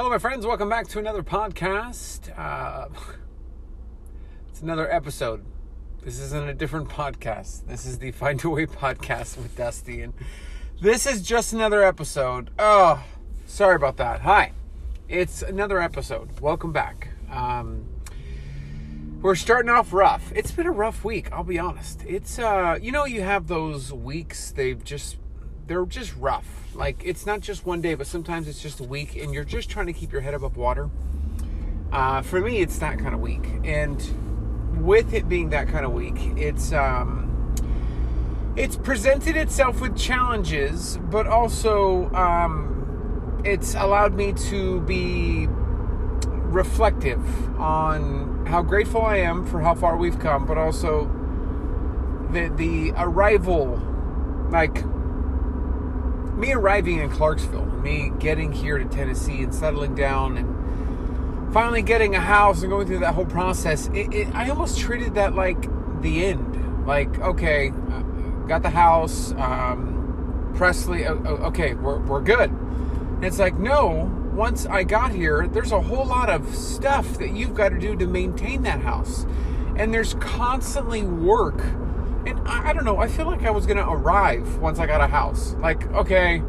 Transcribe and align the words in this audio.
Hello, 0.00 0.08
my 0.08 0.16
friends. 0.16 0.46
Welcome 0.46 0.70
back 0.70 0.88
to 0.88 0.98
another 0.98 1.22
podcast. 1.22 2.32
Uh, 2.34 2.88
it's 4.48 4.62
another 4.62 4.90
episode. 4.90 5.44
This 6.02 6.18
isn't 6.18 6.48
a 6.48 6.54
different 6.54 6.88
podcast. 6.88 7.66
This 7.66 7.84
is 7.84 7.98
the 7.98 8.10
Find 8.10 8.42
a 8.42 8.48
Way 8.48 8.64
podcast 8.64 9.36
with 9.36 9.54
Dusty, 9.58 10.00
and 10.00 10.14
this 10.80 11.04
is 11.04 11.20
just 11.20 11.52
another 11.52 11.82
episode. 11.82 12.48
Oh, 12.58 13.04
sorry 13.44 13.76
about 13.76 13.98
that. 13.98 14.22
Hi, 14.22 14.52
it's 15.06 15.42
another 15.42 15.82
episode. 15.82 16.40
Welcome 16.40 16.72
back. 16.72 17.08
Um, 17.30 17.86
we're 19.20 19.34
starting 19.34 19.68
off 19.68 19.92
rough. 19.92 20.32
It's 20.34 20.50
been 20.50 20.66
a 20.66 20.72
rough 20.72 21.04
week. 21.04 21.30
I'll 21.30 21.44
be 21.44 21.58
honest. 21.58 22.06
It's 22.06 22.38
uh, 22.38 22.78
you 22.80 22.90
know, 22.90 23.04
you 23.04 23.20
have 23.20 23.48
those 23.48 23.92
weeks. 23.92 24.50
They've 24.50 24.82
just 24.82 25.18
they're 25.70 25.86
just 25.86 26.16
rough. 26.16 26.74
Like 26.74 27.02
it's 27.04 27.24
not 27.26 27.40
just 27.40 27.64
one 27.64 27.80
day, 27.80 27.94
but 27.94 28.08
sometimes 28.08 28.48
it's 28.48 28.60
just 28.60 28.80
a 28.80 28.84
week, 28.84 29.14
and 29.14 29.32
you're 29.32 29.44
just 29.44 29.70
trying 29.70 29.86
to 29.86 29.92
keep 29.92 30.10
your 30.10 30.20
head 30.20 30.34
above 30.34 30.56
water. 30.56 30.90
Uh, 31.92 32.22
for 32.22 32.40
me, 32.40 32.58
it's 32.58 32.78
that 32.80 32.98
kind 32.98 33.14
of 33.14 33.20
week, 33.20 33.46
and 33.62 34.04
with 34.84 35.14
it 35.14 35.28
being 35.28 35.50
that 35.50 35.68
kind 35.68 35.86
of 35.86 35.92
week, 35.92 36.16
it's 36.36 36.72
um, 36.72 37.54
it's 38.56 38.76
presented 38.76 39.36
itself 39.36 39.80
with 39.80 39.96
challenges, 39.96 40.98
but 41.08 41.28
also 41.28 42.12
um, 42.14 43.40
it's 43.44 43.76
allowed 43.76 44.14
me 44.14 44.32
to 44.32 44.80
be 44.80 45.46
reflective 46.50 47.24
on 47.60 48.44
how 48.46 48.60
grateful 48.60 49.02
I 49.02 49.18
am 49.18 49.46
for 49.46 49.60
how 49.60 49.76
far 49.76 49.96
we've 49.96 50.18
come, 50.18 50.46
but 50.46 50.58
also 50.58 51.04
the 52.32 52.48
the 52.56 52.92
arrival, 52.96 53.80
like 54.50 54.82
me 56.40 56.54
arriving 56.54 56.98
in 56.98 57.10
Clarksville, 57.10 57.66
me 57.66 58.10
getting 58.18 58.50
here 58.50 58.78
to 58.78 58.86
Tennessee 58.86 59.42
and 59.42 59.54
settling 59.54 59.94
down 59.94 60.38
and 60.38 61.52
finally 61.52 61.82
getting 61.82 62.14
a 62.14 62.20
house 62.20 62.62
and 62.62 62.70
going 62.70 62.86
through 62.86 63.00
that 63.00 63.14
whole 63.14 63.26
process, 63.26 63.88
it, 63.88 64.12
it, 64.14 64.34
I 64.34 64.48
almost 64.48 64.78
treated 64.78 65.14
that 65.14 65.34
like 65.34 65.68
the 66.00 66.24
end. 66.24 66.86
Like, 66.86 67.18
okay, 67.20 67.68
uh, 67.68 68.00
got 68.46 68.62
the 68.62 68.70
house, 68.70 69.32
um, 69.32 70.50
Presley, 70.54 71.06
okay, 71.06 71.74
we're, 71.74 71.98
we're 71.98 72.22
good. 72.22 72.50
And 72.50 73.24
it's 73.24 73.38
like, 73.38 73.58
no, 73.58 74.10
once 74.32 74.64
I 74.64 74.84
got 74.84 75.12
here, 75.12 75.46
there's 75.46 75.72
a 75.72 75.80
whole 75.80 76.06
lot 76.06 76.30
of 76.30 76.54
stuff 76.54 77.18
that 77.18 77.32
you've 77.32 77.54
got 77.54 77.68
to 77.68 77.78
do 77.78 77.94
to 77.96 78.06
maintain 78.06 78.62
that 78.62 78.80
house. 78.80 79.26
And 79.76 79.92
there's 79.92 80.14
constantly 80.14 81.02
work 81.02 81.62
and 82.26 82.48
I, 82.48 82.70
I 82.70 82.72
don't 82.72 82.84
know, 82.84 82.98
I 82.98 83.08
feel 83.08 83.26
like 83.26 83.42
I 83.44 83.50
was 83.50 83.66
gonna 83.66 83.88
arrive 83.88 84.58
once 84.58 84.78
I 84.78 84.86
got 84.86 85.00
a 85.00 85.06
house. 85.06 85.54
Like, 85.54 85.86
okay, 85.92 86.42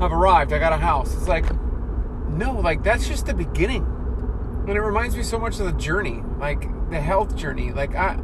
I've 0.00 0.12
arrived, 0.12 0.52
I 0.52 0.58
got 0.58 0.72
a 0.72 0.78
house. 0.78 1.14
It's 1.14 1.28
like, 1.28 1.46
no, 2.28 2.52
like 2.52 2.82
that's 2.82 3.06
just 3.08 3.26
the 3.26 3.34
beginning. 3.34 3.84
And 4.66 4.70
it 4.70 4.80
reminds 4.80 5.16
me 5.16 5.22
so 5.22 5.38
much 5.38 5.60
of 5.60 5.66
the 5.66 5.72
journey, 5.72 6.22
like 6.38 6.68
the 6.90 7.00
health 7.00 7.36
journey. 7.36 7.72
Like 7.72 7.94
I 7.94 8.18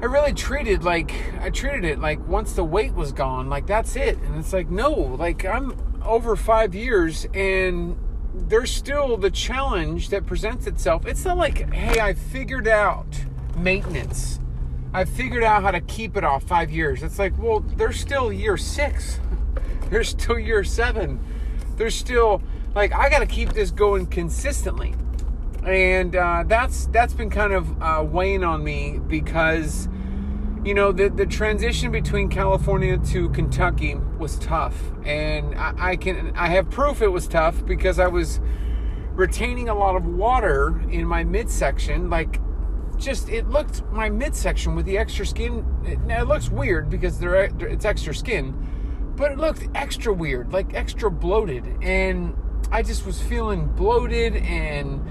I 0.00 0.04
really 0.04 0.34
treated 0.34 0.84
like 0.84 1.12
I 1.40 1.50
treated 1.50 1.84
it 1.84 1.98
like 1.98 2.26
once 2.28 2.52
the 2.52 2.64
weight 2.64 2.92
was 2.92 3.12
gone, 3.12 3.48
like 3.48 3.66
that's 3.66 3.96
it. 3.96 4.18
And 4.18 4.36
it's 4.36 4.52
like, 4.52 4.70
no, 4.70 4.90
like 4.90 5.44
I'm 5.44 5.74
over 6.04 6.36
five 6.36 6.74
years 6.74 7.26
and 7.34 7.98
there's 8.34 8.70
still 8.70 9.16
the 9.16 9.30
challenge 9.30 10.10
that 10.10 10.26
presents 10.26 10.66
itself. 10.66 11.06
It's 11.06 11.24
not 11.24 11.38
like, 11.38 11.72
hey, 11.72 11.98
I 11.98 12.12
figured 12.12 12.68
out 12.68 13.06
maintenance. 13.56 14.40
I've 14.92 15.08
figured 15.08 15.42
out 15.42 15.62
how 15.62 15.72
to 15.72 15.80
keep 15.80 16.16
it 16.16 16.24
off 16.24 16.44
five 16.44 16.70
years. 16.70 17.02
It's 17.02 17.18
like, 17.18 17.36
well, 17.38 17.60
there's 17.60 17.98
still 18.00 18.32
year 18.32 18.56
six. 18.56 19.20
There's 19.90 20.08
still 20.08 20.36
year 20.36 20.64
seven. 20.64 21.20
There's 21.76 21.94
still 21.94 22.42
like 22.74 22.92
I 22.92 23.08
got 23.08 23.20
to 23.20 23.26
keep 23.26 23.52
this 23.52 23.70
going 23.70 24.06
consistently, 24.06 24.94
and 25.64 26.16
uh, 26.16 26.44
that's 26.46 26.86
that's 26.86 27.14
been 27.14 27.30
kind 27.30 27.52
of 27.52 27.82
uh, 27.82 28.02
weighing 28.04 28.42
on 28.42 28.64
me 28.64 28.98
because 29.06 29.88
you 30.64 30.74
know 30.74 30.90
the 30.90 31.08
the 31.08 31.24
transition 31.24 31.92
between 31.92 32.28
California 32.28 32.98
to 32.98 33.28
Kentucky 33.30 33.94
was 34.18 34.38
tough, 34.40 34.74
and 35.04 35.54
I, 35.54 35.74
I 35.78 35.96
can 35.96 36.32
I 36.34 36.48
have 36.48 36.68
proof 36.68 37.00
it 37.00 37.08
was 37.08 37.28
tough 37.28 37.64
because 37.64 38.00
I 38.00 38.08
was 38.08 38.40
retaining 39.12 39.68
a 39.68 39.74
lot 39.74 39.94
of 39.94 40.04
water 40.04 40.82
in 40.90 41.06
my 41.06 41.22
midsection, 41.22 42.10
like 42.10 42.40
just 42.98 43.28
it 43.28 43.48
looked 43.48 43.82
my 43.92 44.08
midsection 44.08 44.74
with 44.74 44.86
the 44.86 44.98
extra 44.98 45.26
skin. 45.26 45.64
It, 45.84 45.98
it 46.10 46.26
looks 46.26 46.48
weird 46.48 46.90
because 46.90 47.18
they're, 47.18 47.44
it's 47.44 47.84
extra 47.84 48.14
skin, 48.14 48.54
but 49.16 49.32
it 49.32 49.38
looked 49.38 49.68
extra 49.74 50.12
weird, 50.12 50.52
like 50.52 50.74
extra 50.74 51.10
bloated, 51.10 51.66
and 51.82 52.36
I 52.70 52.82
just 52.82 53.06
was 53.06 53.20
feeling 53.20 53.66
bloated 53.66 54.36
and 54.36 55.04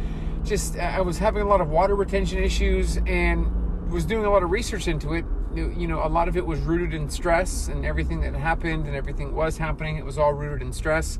just 0.44 0.78
I 0.78 1.02
was 1.02 1.18
having 1.18 1.42
a 1.42 1.48
lot 1.48 1.62
of 1.62 1.70
water 1.70 1.96
retention 1.96 2.44
issues 2.44 2.98
and 3.08 3.92
was 3.92 4.06
doing 4.06 4.26
a 4.26 4.30
lot 4.30 4.44
of 4.44 4.52
research 4.52 4.88
into 4.88 5.14
it. 5.14 5.26
You 5.56 5.88
know, 5.88 6.06
a 6.06 6.10
lot 6.10 6.28
of 6.28 6.36
it 6.36 6.46
was 6.46 6.60
rooted 6.60 6.94
in 6.94 7.10
stress 7.10 7.70
and 7.70 7.86
everything 7.86 8.20
that 8.22 8.36
happened 8.36 8.88
and 8.88 8.96
everything 8.96 9.34
was 9.34 9.58
happening. 9.58 9.98
It 9.98 10.04
was 10.04 10.18
all 10.18 10.34
rooted 10.34 10.62
in 10.62 10.74
stress. 10.74 11.18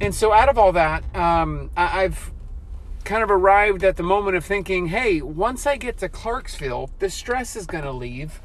And 0.00 0.14
so, 0.14 0.32
out 0.32 0.48
of 0.48 0.58
all 0.58 0.72
that, 0.72 1.04
um, 1.16 1.70
I, 1.76 2.04
I've 2.04 2.32
kind 3.04 3.22
of 3.22 3.30
arrived 3.30 3.84
at 3.84 3.96
the 3.96 4.02
moment 4.02 4.36
of 4.36 4.44
thinking, 4.44 4.86
hey, 4.86 5.20
once 5.20 5.66
I 5.66 5.76
get 5.76 5.98
to 5.98 6.08
Clarksville, 6.08 6.90
the 6.98 7.10
stress 7.10 7.56
is 7.56 7.66
going 7.66 7.84
to 7.84 7.92
leave 7.92 8.40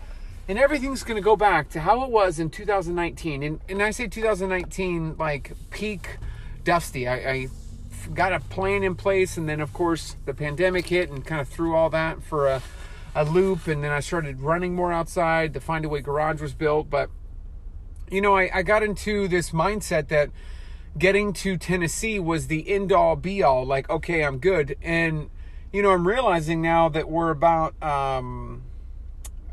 and 0.47 0.57
everything's 0.57 1.03
going 1.03 1.18
to 1.18 1.23
go 1.23 1.35
back 1.35 1.69
to 1.69 1.81
how 1.81 2.03
it 2.03 2.09
was 2.09 2.40
in 2.40 2.50
2019. 2.50 3.44
And, 3.44 3.59
and 3.67 3.81
I 3.81 3.91
say 3.91 4.07
2019 4.07 5.17
like 5.17 5.51
peak 5.72 6.17
Dusty. 6.63 7.07
I, 7.07 7.16
I 7.16 7.47
got 8.13 8.31
a 8.31 8.40
plan 8.40 8.84
in 8.84 8.96
place, 8.96 9.35
and 9.35 9.50
then, 9.50 9.59
of 9.59 9.73
course, 9.73 10.16
the 10.25 10.34
pandemic 10.34 10.88
hit 10.88 11.09
and 11.09 11.25
kind 11.25 11.41
of 11.41 11.50
threw 11.50 11.75
all 11.75 11.90
that 11.90 12.23
for 12.23 12.47
a, 12.47 12.62
a 13.13 13.25
loop. 13.25 13.67
And 13.67 13.84
then 13.84 13.91
I 13.91 14.00
started 14.00 14.40
running 14.40 14.73
more 14.73 14.94
outside. 14.94 15.53
The 15.53 15.59
Find 15.59 15.84
a 15.84 15.90
Way 15.90 16.00
garage 16.00 16.41
was 16.41 16.53
built. 16.53 16.90
But, 16.90 17.09
you 18.09 18.22
know, 18.22 18.38
I, 18.38 18.50
I 18.53 18.62
got 18.63 18.84
into 18.84 19.28
this 19.28 19.51
mindset 19.51 20.07
that 20.07 20.29
getting 20.97 21.34
to 21.34 21.58
Tennessee 21.58 22.19
was 22.19 22.47
the 22.47 22.69
end 22.69 22.91
all 22.91 23.16
be 23.16 23.44
all. 23.44 23.66
Like, 23.66 23.90
okay, 23.90 24.24
I'm 24.24 24.40
good. 24.40 24.78
And, 24.81 25.30
you 25.72 25.81
know, 25.81 25.91
I'm 25.91 26.08
realizing 26.08 26.62
now 26.62 26.90
that 26.90 27.09
we're 27.09 27.30
about 27.30 27.81
um, 27.84 28.63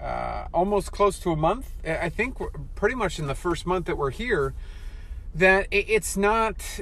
uh, 0.01 0.47
almost 0.53 0.93
close 0.93 1.19
to 1.21 1.31
a 1.31 1.37
month. 1.37 1.71
I 1.87 2.09
think 2.09 2.39
pretty 2.75 2.95
much 2.95 3.19
in 3.19 3.27
the 3.27 3.35
first 3.35 3.67
month 3.67 3.87
that 3.87 3.97
we're 3.97 4.11
here, 4.11 4.55
that 5.35 5.67
it's 5.71 6.17
not 6.17 6.81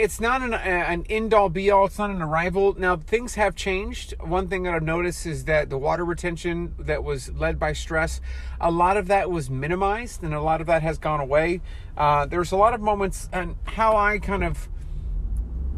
it's 0.00 0.18
not 0.18 0.40
an, 0.40 0.54
an 0.54 1.04
end 1.10 1.34
all 1.34 1.50
be 1.50 1.70
all. 1.70 1.84
It's 1.84 1.98
not 1.98 2.08
an 2.08 2.22
arrival. 2.22 2.74
Now 2.78 2.96
things 2.96 3.34
have 3.34 3.54
changed. 3.54 4.14
One 4.20 4.48
thing 4.48 4.62
that 4.62 4.74
I've 4.74 4.82
noticed 4.82 5.26
is 5.26 5.44
that 5.44 5.68
the 5.68 5.76
water 5.76 6.06
retention 6.06 6.74
that 6.78 7.04
was 7.04 7.30
led 7.34 7.58
by 7.58 7.74
stress, 7.74 8.20
a 8.60 8.70
lot 8.70 8.96
of 8.96 9.08
that 9.08 9.30
was 9.30 9.50
minimized, 9.50 10.22
and 10.22 10.32
a 10.32 10.40
lot 10.40 10.62
of 10.62 10.66
that 10.68 10.82
has 10.82 10.96
gone 10.96 11.20
away. 11.20 11.60
Uh, 11.98 12.24
there's 12.24 12.50
a 12.50 12.56
lot 12.56 12.72
of 12.72 12.80
moments, 12.80 13.28
and 13.30 13.56
how 13.64 13.94
I 13.94 14.18
kind 14.18 14.42
of 14.42 14.68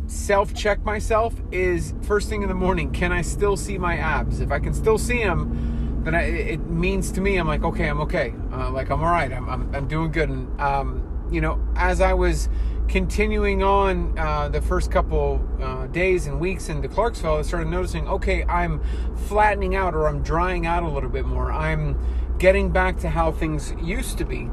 self 0.06 0.54
check 0.54 0.84
myself 0.84 1.34
is 1.50 1.92
first 2.02 2.28
thing 2.28 2.42
in 2.42 2.48
the 2.48 2.54
morning. 2.54 2.92
Can 2.92 3.10
I 3.10 3.22
still 3.22 3.56
see 3.56 3.76
my 3.76 3.96
abs? 3.96 4.40
If 4.40 4.52
I 4.52 4.60
can 4.60 4.72
still 4.72 4.98
see 4.98 5.18
them, 5.18 6.00
then 6.04 6.14
I, 6.14 6.22
it 6.22 6.60
means 6.60 7.10
to 7.12 7.20
me 7.20 7.38
I'm 7.38 7.48
like 7.48 7.64
okay, 7.64 7.88
I'm 7.88 8.00
okay. 8.02 8.32
Uh, 8.52 8.70
like 8.70 8.88
I'm 8.88 9.02
all 9.02 9.10
right. 9.10 9.32
I'm 9.32 9.48
I'm, 9.48 9.74
I'm 9.74 9.88
doing 9.88 10.12
good. 10.12 10.28
And 10.28 10.60
um, 10.60 11.28
you 11.32 11.40
know, 11.40 11.60
as 11.74 12.00
I 12.00 12.14
was 12.14 12.48
continuing 12.88 13.62
on 13.62 14.18
uh, 14.18 14.48
the 14.48 14.60
first 14.60 14.90
couple 14.90 15.40
uh, 15.60 15.86
days 15.86 16.26
and 16.26 16.38
weeks 16.38 16.68
into 16.68 16.88
Clarksville, 16.88 17.36
I 17.36 17.42
started 17.42 17.68
noticing, 17.68 18.06
okay, 18.08 18.44
I'm 18.44 18.80
flattening 19.26 19.74
out 19.74 19.94
or 19.94 20.08
I'm 20.08 20.22
drying 20.22 20.66
out 20.66 20.82
a 20.82 20.88
little 20.88 21.10
bit 21.10 21.24
more. 21.24 21.50
I'm 21.50 21.98
getting 22.38 22.70
back 22.70 22.98
to 22.98 23.08
how 23.08 23.32
things 23.32 23.74
used 23.80 24.18
to 24.18 24.24
be. 24.24 24.50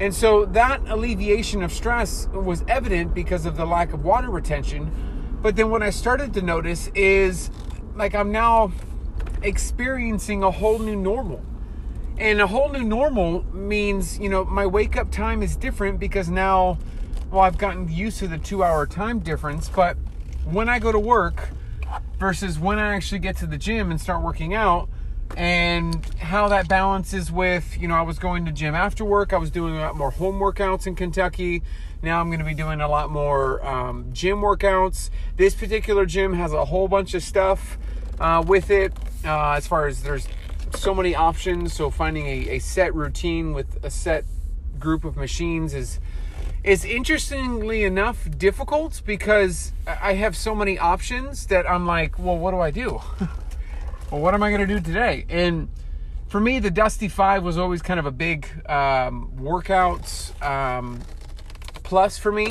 And 0.00 0.14
so 0.14 0.46
that 0.46 0.80
alleviation 0.88 1.62
of 1.62 1.72
stress 1.72 2.26
was 2.32 2.64
evident 2.68 3.14
because 3.14 3.46
of 3.46 3.56
the 3.56 3.66
lack 3.66 3.92
of 3.92 4.04
water 4.04 4.30
retention. 4.30 4.90
But 5.42 5.56
then 5.56 5.70
what 5.70 5.82
I 5.82 5.90
started 5.90 6.34
to 6.34 6.42
notice 6.42 6.90
is 6.94 7.50
like 7.94 8.14
I'm 8.14 8.32
now 8.32 8.72
experiencing 9.42 10.42
a 10.42 10.50
whole 10.50 10.78
new 10.78 10.96
normal. 10.96 11.42
And 12.18 12.40
a 12.40 12.46
whole 12.46 12.68
new 12.70 12.84
normal 12.84 13.44
means, 13.54 14.18
you 14.18 14.28
know, 14.28 14.44
my 14.44 14.66
wake 14.66 14.96
up 14.96 15.10
time 15.10 15.42
is 15.42 15.56
different 15.56 15.98
because 15.98 16.28
now 16.28 16.78
well, 17.30 17.42
I've 17.42 17.58
gotten 17.58 17.88
used 17.88 18.18
to 18.18 18.28
the 18.28 18.38
two 18.38 18.64
hour 18.64 18.86
time 18.86 19.20
difference, 19.20 19.68
but 19.68 19.96
when 20.44 20.68
I 20.68 20.78
go 20.78 20.90
to 20.90 20.98
work 20.98 21.50
versus 22.18 22.58
when 22.58 22.78
I 22.78 22.94
actually 22.94 23.20
get 23.20 23.36
to 23.38 23.46
the 23.46 23.58
gym 23.58 23.90
and 23.90 24.00
start 24.00 24.22
working 24.22 24.54
out, 24.54 24.88
and 25.36 26.04
how 26.18 26.48
that 26.48 26.68
balances 26.68 27.30
with, 27.30 27.78
you 27.80 27.86
know, 27.86 27.94
I 27.94 28.02
was 28.02 28.18
going 28.18 28.46
to 28.46 28.52
gym 28.52 28.74
after 28.74 29.04
work, 29.04 29.32
I 29.32 29.38
was 29.38 29.50
doing 29.50 29.76
a 29.76 29.80
lot 29.80 29.96
more 29.96 30.10
home 30.10 30.40
workouts 30.40 30.86
in 30.86 30.96
Kentucky. 30.96 31.62
Now 32.02 32.20
I'm 32.20 32.28
going 32.28 32.40
to 32.40 32.44
be 32.44 32.54
doing 32.54 32.80
a 32.80 32.88
lot 32.88 33.10
more 33.10 33.64
um, 33.64 34.10
gym 34.12 34.38
workouts. 34.38 35.10
This 35.36 35.54
particular 35.54 36.06
gym 36.06 36.32
has 36.34 36.52
a 36.52 36.64
whole 36.64 36.88
bunch 36.88 37.14
of 37.14 37.22
stuff 37.22 37.78
uh, 38.18 38.42
with 38.44 38.70
it 38.70 38.92
uh, 39.24 39.52
as 39.52 39.66
far 39.66 39.86
as 39.86 40.02
there's 40.02 40.26
so 40.74 40.94
many 40.94 41.14
options. 41.14 41.74
So 41.74 41.90
finding 41.90 42.26
a, 42.26 42.56
a 42.56 42.58
set 42.58 42.94
routine 42.94 43.52
with 43.52 43.78
a 43.84 43.90
set 43.90 44.24
group 44.78 45.04
of 45.04 45.16
machines 45.16 45.74
is 45.74 46.00
is 46.62 46.84
interestingly 46.84 47.84
enough 47.84 48.28
difficult 48.36 49.02
because 49.06 49.72
I 49.86 50.14
have 50.14 50.36
so 50.36 50.54
many 50.54 50.78
options 50.78 51.46
that 51.46 51.68
I'm 51.68 51.86
like, 51.86 52.18
well, 52.18 52.36
what 52.36 52.50
do 52.50 52.60
I 52.60 52.70
do? 52.70 53.00
well, 54.10 54.20
what 54.20 54.34
am 54.34 54.42
I 54.42 54.50
going 54.50 54.60
to 54.60 54.66
do 54.66 54.80
today? 54.80 55.24
And 55.28 55.68
for 56.28 56.38
me, 56.38 56.58
the 56.58 56.70
Dusty 56.70 57.08
Five 57.08 57.42
was 57.42 57.56
always 57.56 57.80
kind 57.82 57.98
of 57.98 58.06
a 58.06 58.10
big 58.10 58.46
um, 58.68 59.36
workout 59.36 60.32
um, 60.42 61.00
plus 61.82 62.18
for 62.18 62.30
me. 62.30 62.48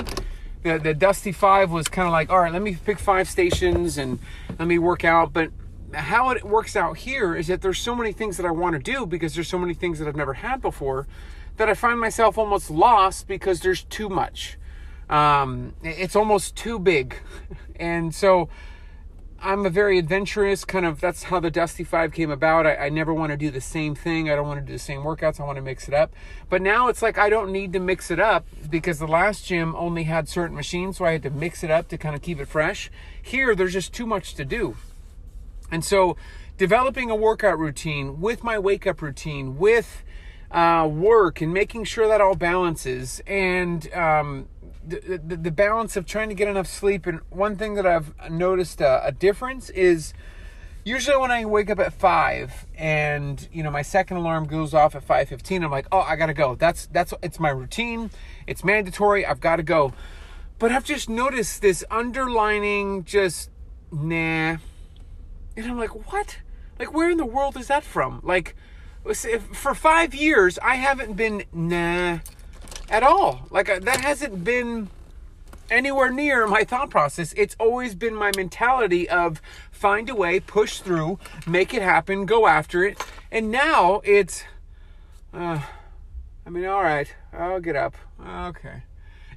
The, 0.64 0.80
the 0.80 0.94
Dusty 0.94 1.32
Five 1.32 1.72
was 1.72 1.88
kind 1.88 2.08
of 2.08 2.12
like, 2.12 2.30
all 2.30 2.40
right, 2.40 2.52
let 2.52 2.62
me 2.62 2.78
pick 2.84 2.98
five 3.00 3.30
stations 3.30 3.98
and 3.98 4.20
let 4.58 4.68
me 4.68 4.80
work 4.80 5.06
out. 5.06 5.34
But 5.34 5.52
how 5.94 6.32
it 6.32 6.44
works 6.44 6.76
out 6.76 6.98
here 6.98 7.36
is 7.36 7.48
that 7.48 7.62
there's 7.62 7.80
so 7.80 7.96
many 7.96 8.12
things 8.12 8.38
that 8.38 8.46
I 8.46 8.52
want 8.52 8.74
to 8.74 8.80
do 8.80 9.06
because 9.06 9.36
there's 9.36 9.48
so 9.48 9.60
many 9.60 9.74
things 9.74 10.00
that 10.00 10.08
I've 10.08 10.16
never 10.16 10.34
had 10.34 10.62
before 10.62 11.08
that 11.60 11.68
I 11.68 11.74
find 11.74 12.00
myself 12.00 12.38
almost 12.38 12.72
lost 12.72 13.28
because 13.28 13.60
there's 13.60 13.84
too 13.84 14.08
much. 14.08 14.58
Um, 15.10 15.74
it's 15.84 16.16
almost 16.16 16.56
too 16.56 16.80
big. 16.80 17.16
And 17.82 18.14
so 18.14 18.50
I'm 19.42 19.66
a 19.66 19.70
very 19.70 19.98
adventurous 19.98 20.66
kind 20.66 20.86
of, 20.86 21.00
that's 21.00 21.24
how 21.24 21.40
the 21.40 21.50
Dusty 21.50 21.86
Five 21.86 22.12
came 22.12 22.30
about. 22.30 22.68
I, 22.68 22.76
I 22.76 22.90
never 22.90 23.14
want 23.14 23.32
to 23.32 23.38
do 23.38 23.50
the 23.50 23.62
same 23.62 23.96
thing. 23.96 24.30
I 24.30 24.36
don't 24.36 24.46
want 24.46 24.60
to 24.60 24.66
do 24.66 24.74
the 24.74 24.80
same 24.80 25.00
workouts. 25.00 25.40
I 25.40 25.46
want 25.46 25.56
to 25.56 25.62
mix 25.62 25.88
it 25.88 25.94
up. 25.94 26.12
But 26.50 26.62
now 26.62 26.90
it's 26.90 27.02
like 27.02 27.18
I 27.18 27.30
don't 27.30 27.54
need 27.54 27.72
to 27.72 27.80
mix 27.80 28.12
it 28.12 28.20
up 28.20 28.46
because 28.70 29.00
the 29.00 29.08
last 29.08 29.46
gym 29.46 29.78
only 29.78 30.04
had 30.04 30.28
certain 30.28 30.58
machines. 30.58 30.98
So 30.98 31.06
I 31.06 31.14
had 31.14 31.24
to 31.24 31.30
mix 31.30 31.64
it 31.64 31.72
up 31.72 31.88
to 31.88 31.98
kind 31.98 32.18
of 32.18 32.22
keep 32.22 32.38
it 32.42 32.50
fresh. 32.50 32.92
Here, 33.22 33.56
there's 33.56 33.72
just 33.72 33.94
too 33.94 34.06
much 34.06 34.36
to 34.36 34.44
do. 34.44 34.76
And 35.72 35.86
so 35.86 36.18
developing 36.58 37.10
a 37.10 37.16
workout 37.16 37.58
routine 37.58 38.20
with 38.20 38.44
my 38.44 38.60
wake 38.60 38.86
up 38.86 39.02
routine, 39.02 39.58
with 39.58 40.04
uh, 40.51 40.88
work 40.92 41.42
and 41.42 41.54
making 41.54 41.84
sure 41.84 42.07
that 42.07 42.22
all 42.22 42.36
balances 42.36 43.22
and 43.28 43.92
um, 43.94 44.48
the, 44.86 45.22
the, 45.24 45.36
the, 45.36 45.51
balance 45.51 45.96
of 45.96 46.06
trying 46.06 46.30
to 46.30 46.36
get 46.36 46.48
enough 46.48 46.68
sleep. 46.68 47.06
And 47.06 47.19
one 47.30 47.56
thing 47.56 47.75
that 47.75 47.86
I've 47.86 48.13
noticed 48.31 48.81
a, 48.81 49.06
a 49.06 49.12
difference 49.12 49.69
is 49.69 50.13
usually 50.84 51.18
when 51.18 51.30
I 51.30 51.46
wake 51.46 51.69
up 51.69 51.80
at 51.80 51.94
five 51.94 52.66
and 52.75 53.48
you 53.51 53.62
know 53.62 53.69
my 53.69 53.84
second 53.84 54.18
alarm 54.18 54.48
goes 54.48 54.74
off 54.74 54.96
at 54.96 55.04
five 55.04 55.30
fifteen, 55.30 55.63
I'm 55.63 55.72
like, 55.72 55.88
oh, 55.92 56.00
I 56.00 56.16
gotta 56.16 56.34
go. 56.34 56.56
That's 56.56 56.88
that's 56.88 57.13
it's 57.22 57.40
my 57.40 57.50
routine. 57.50 58.10
It's 58.48 58.63
mandatory. 58.63 59.25
I've 59.25 59.42
got 59.42 59.57
to 59.57 59.63
go. 59.63 59.94
But 60.57 60.72
I've 60.72 60.84
just 60.84 61.10
noticed 61.10 61.62
this 61.62 61.86
underlining 61.90 63.06
just 63.06 63.50
nah, 63.92 64.57
and 65.56 65.72
I'm 65.72 65.78
like, 65.78 66.12
what? 66.12 66.40
Like, 66.78 66.94
where 66.94 67.10
in 67.10 67.18
the 67.18 67.25
world 67.25 67.57
is 67.57 67.68
that 67.68 67.84
from? 67.84 68.22
Like, 68.24 68.56
for 69.04 69.74
five 69.74 70.13
years, 70.13 70.60
I 70.60 70.75
haven't 70.75 71.16
been 71.16 71.44
nah 71.54 72.19
at 72.90 73.04
all. 73.04 73.48
Like 73.50 73.69
uh, 73.69 73.80
that 73.80 74.01
hasn't 74.01 74.44
been 74.44 74.90
anywhere 75.69 76.12
near 76.12 76.48
my 76.48 76.63
thought 76.63 76.90
process. 76.90 77.34
It's 77.38 77.56
always 77.60 77.96
been 77.96 78.16
my 78.16 78.31
mentality 78.36 79.07
of 79.10 79.42
find 79.72 80.10
a 80.10 80.16
way, 80.16 80.40
push 80.40 80.80
through, 80.80 81.19
make 81.48 81.74
it 81.74 81.81
happen, 81.81 82.25
go 82.25 82.48
after 82.48 82.84
it. 82.84 83.01
And 83.31 83.51
now 83.51 84.01
it's, 84.04 84.44
uh, 85.34 85.62
I 86.46 86.50
mean, 86.50 86.66
all 86.66 86.84
right, 86.84 87.13
I'll 87.31 87.60
get 87.60 87.75
up. 87.75 87.96
Okay. 88.28 88.84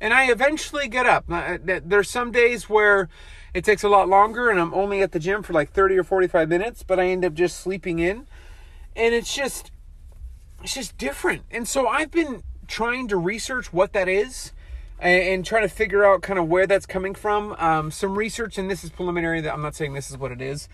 And 0.01 0.13
I 0.13 0.31
eventually 0.31 0.89
get 0.89 1.07
up. 1.07 1.25
Uh, 1.31 1.59
there's 1.63 2.11
some 2.11 2.33
days 2.33 2.69
where 2.69 3.09
it 3.55 3.65
takes 3.65 3.85
a 3.85 3.89
lot 3.89 4.09
longer 4.09 4.49
and 4.51 4.59
I'm 4.59 4.75
only 4.75 5.03
at 5.03 5.13
the 5.13 5.19
gym 5.19 5.43
for 5.43 5.53
like 5.53 5.71
30 5.71 5.99
or 5.99 6.05
45 6.05 6.49
minutes, 6.49 6.83
but 6.83 6.99
I 6.99 7.07
end 7.07 7.25
up 7.25 7.35
just 7.35 7.61
sleeping 7.61 7.99
in 7.99 8.27
and 8.97 9.15
it's 9.15 9.35
just 9.35 9.71
it's 10.63 10.75
just 10.75 10.97
different. 10.97 11.43
And 11.51 11.67
so 11.67 11.89
I've 11.89 12.11
been 12.11 12.43
trying 12.69 13.09
to 13.09 13.17
research 13.17 13.73
what 13.73 13.93
that 13.93 14.09
is 14.09 14.53
and, 14.99 15.23
and 15.23 15.45
trying 15.45 15.63
to 15.63 15.69
figure 15.69 16.05
out 16.05 16.23
kind 16.23 16.39
of 16.39 16.49
where 16.49 16.67
that's 16.67 16.87
coming 16.87 17.15
from. 17.15 17.55
Um, 17.59 17.91
some 17.91 18.17
research, 18.17 18.59
and 18.59 18.71
this 18.71 18.85
is 18.85 18.91
preliminary. 18.91 19.41
That 19.41 19.53
I'm 19.53 19.63
not 19.63 19.75
saying 19.75 19.95
this 19.95 20.11
is 20.11 20.17
what 20.17 20.31
it 20.33 20.41
is, 20.41 20.69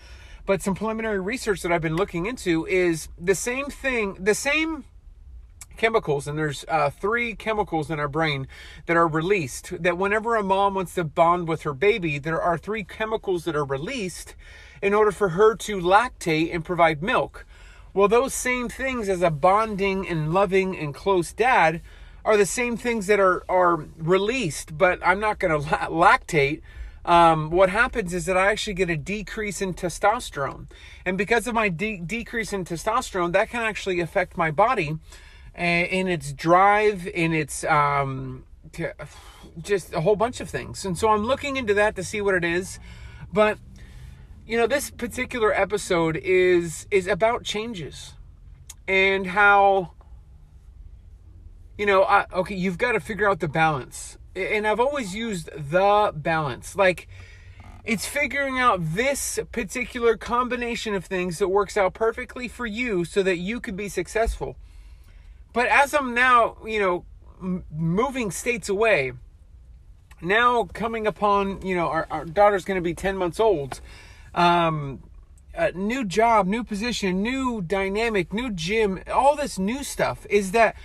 but 0.45 0.61
some 0.61 0.75
preliminary 0.75 1.19
research 1.19 1.61
that 1.63 1.71
I've 1.71 1.81
been 1.81 1.95
looking 1.95 2.25
into 2.25 2.65
is 2.67 3.09
the 3.17 3.35
same 3.35 3.65
thing, 3.67 4.17
the 4.19 4.35
same 4.35 4.85
chemicals 5.79 6.27
and 6.27 6.37
there's 6.37 6.65
uh, 6.67 6.89
three 6.89 7.33
chemicals 7.33 7.89
in 7.89 7.99
our 7.99 8.09
brain 8.09 8.45
that 8.85 8.97
are 8.97 9.07
released 9.07 9.81
that 9.81 9.97
whenever 9.97 10.35
a 10.35 10.43
mom 10.43 10.73
wants 10.73 10.93
to 10.93 11.05
bond 11.05 11.47
with 11.47 11.61
her 11.61 11.73
baby 11.73 12.19
there 12.19 12.41
are 12.41 12.57
three 12.57 12.83
chemicals 12.83 13.45
that 13.45 13.55
are 13.55 13.63
released 13.63 14.35
in 14.81 14.93
order 14.93 15.09
for 15.09 15.29
her 15.29 15.55
to 15.55 15.79
lactate 15.79 16.53
and 16.53 16.65
provide 16.65 17.01
milk 17.01 17.45
well, 17.99 18.07
those 18.07 18.33
same 18.33 18.69
things 18.69 19.09
as 19.09 19.21
a 19.21 19.29
bonding 19.29 20.07
and 20.07 20.33
loving 20.33 20.73
and 20.77 20.95
close 20.95 21.33
dad 21.33 21.81
are 22.23 22.37
the 22.37 22.45
same 22.45 22.77
things 22.77 23.07
that 23.07 23.19
are 23.19 23.43
are 23.49 23.75
released, 23.97 24.77
but 24.77 25.05
I'm 25.05 25.19
not 25.19 25.37
going 25.37 25.61
to 25.61 25.67
lactate. 25.89 26.61
Um, 27.03 27.49
what 27.49 27.69
happens 27.69 28.13
is 28.13 28.25
that 28.27 28.37
I 28.37 28.51
actually 28.51 28.75
get 28.75 28.89
a 28.89 28.95
decrease 28.95 29.61
in 29.61 29.73
testosterone, 29.73 30.67
and 31.05 31.17
because 31.17 31.45
of 31.45 31.53
my 31.53 31.67
de- 31.67 31.97
decrease 31.97 32.53
in 32.53 32.63
testosterone, 32.63 33.33
that 33.33 33.49
can 33.49 33.63
actually 33.63 33.99
affect 33.99 34.37
my 34.37 34.49
body 34.49 34.97
in 35.53 36.07
its 36.07 36.31
drive, 36.31 37.05
in 37.05 37.33
its 37.33 37.65
um, 37.65 38.45
just 39.61 39.93
a 39.93 39.99
whole 39.99 40.15
bunch 40.15 40.39
of 40.39 40.49
things. 40.49 40.85
And 40.85 40.97
so 40.97 41.09
I'm 41.09 41.25
looking 41.25 41.57
into 41.57 41.73
that 41.73 41.97
to 41.97 42.05
see 42.05 42.21
what 42.21 42.33
it 42.33 42.45
is, 42.45 42.79
but 43.33 43.57
you 44.49 44.57
know 44.57 44.65
this 44.65 44.89
particular 44.89 45.53
episode 45.53 46.17
is 46.17 46.87
is 46.89 47.05
about 47.05 47.43
changes 47.43 48.13
and 48.87 49.27
how 49.27 49.91
you 51.77 51.85
know 51.85 52.01
I, 52.01 52.25
okay 52.33 52.55
you've 52.55 52.79
got 52.79 52.93
to 52.93 52.99
figure 52.99 53.29
out 53.29 53.41
the 53.41 53.47
balance. 53.47 54.17
And 54.35 54.65
i've 54.65 54.79
always 54.79 55.13
used 55.13 55.51
the 55.55 56.11
balance. 56.15 56.75
Like 56.75 57.07
it's 57.85 58.07
figuring 58.07 58.57
out 58.57 58.79
this 58.81 59.37
particular 59.51 60.17
combination 60.17 60.95
of 60.95 61.05
things 61.05 61.37
that 61.37 61.49
works 61.49 61.77
out 61.77 61.93
perfectly 61.93 62.47
for 62.47 62.65
you 62.65 63.05
so 63.05 63.21
that 63.21 63.37
you 63.37 63.59
can 63.59 63.75
be 63.75 63.87
successful. 63.87 64.55
But 65.53 65.67
as 65.67 65.93
i'm 65.93 66.15
now 66.15 66.57
you 66.65 66.79
know 66.79 67.05
m- 67.39 67.65
moving 67.71 68.31
states 68.31 68.67
away 68.67 69.13
now 70.23 70.63
coming 70.73 71.05
upon 71.05 71.61
you 71.61 71.75
know 71.75 71.87
our, 71.87 72.07
our 72.09 72.25
daughter's 72.25 72.65
going 72.65 72.77
to 72.77 72.81
be 72.81 72.95
10 72.95 73.15
months 73.15 73.39
old 73.39 73.79
um, 74.33 75.03
a 75.53 75.71
new 75.71 76.05
job, 76.05 76.47
new 76.47 76.63
position, 76.63 77.21
new 77.21 77.61
dynamic, 77.61 78.33
new 78.33 78.51
gym, 78.51 79.01
all 79.11 79.35
this 79.35 79.59
new 79.59 79.83
stuff 79.83 80.25
is 80.29 80.51
that 80.51 80.75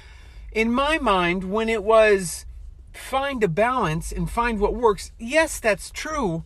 in 0.52 0.73
my 0.73 0.99
mind, 0.99 1.44
when 1.44 1.69
it 1.69 1.85
was 1.85 2.46
find 2.93 3.43
a 3.43 3.49
balance 3.49 4.12
and 4.12 4.31
find 4.31 4.61
what 4.61 4.75
works, 4.75 5.12
yes, 5.19 5.60
that's 5.60 5.91
true. 5.91 6.44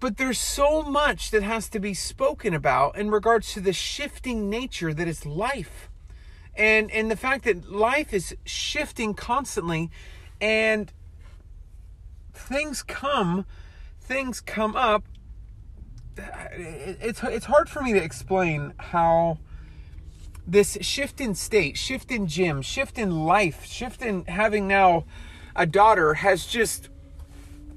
But 0.00 0.16
there's 0.16 0.38
so 0.38 0.82
much 0.82 1.30
that 1.30 1.42
has 1.42 1.68
to 1.70 1.80
be 1.80 1.94
spoken 1.94 2.54
about 2.54 2.96
in 2.96 3.10
regards 3.10 3.52
to 3.54 3.60
the 3.60 3.72
shifting 3.72 4.48
nature 4.48 4.94
that 4.94 5.08
is 5.08 5.26
life. 5.26 5.88
And 6.54 6.90
and 6.90 7.10
the 7.10 7.16
fact 7.16 7.44
that 7.44 7.70
life 7.70 8.12
is 8.12 8.36
shifting 8.44 9.14
constantly 9.14 9.90
and 10.40 10.92
things 12.32 12.82
come 12.82 13.44
things 14.00 14.40
come 14.40 14.74
up 14.74 15.04
it's 16.52 17.22
it's 17.22 17.46
hard 17.46 17.68
for 17.68 17.82
me 17.82 17.92
to 17.92 18.02
explain 18.02 18.74
how 18.78 19.38
this 20.46 20.78
shift 20.80 21.20
in 21.20 21.34
state, 21.34 21.76
shift 21.76 22.10
in 22.10 22.26
gym, 22.26 22.62
shift 22.62 22.98
in 22.98 23.24
life, 23.24 23.64
shift 23.64 24.02
in 24.02 24.24
having 24.24 24.66
now 24.66 25.04
a 25.54 25.66
daughter 25.66 26.14
has 26.14 26.46
just 26.46 26.88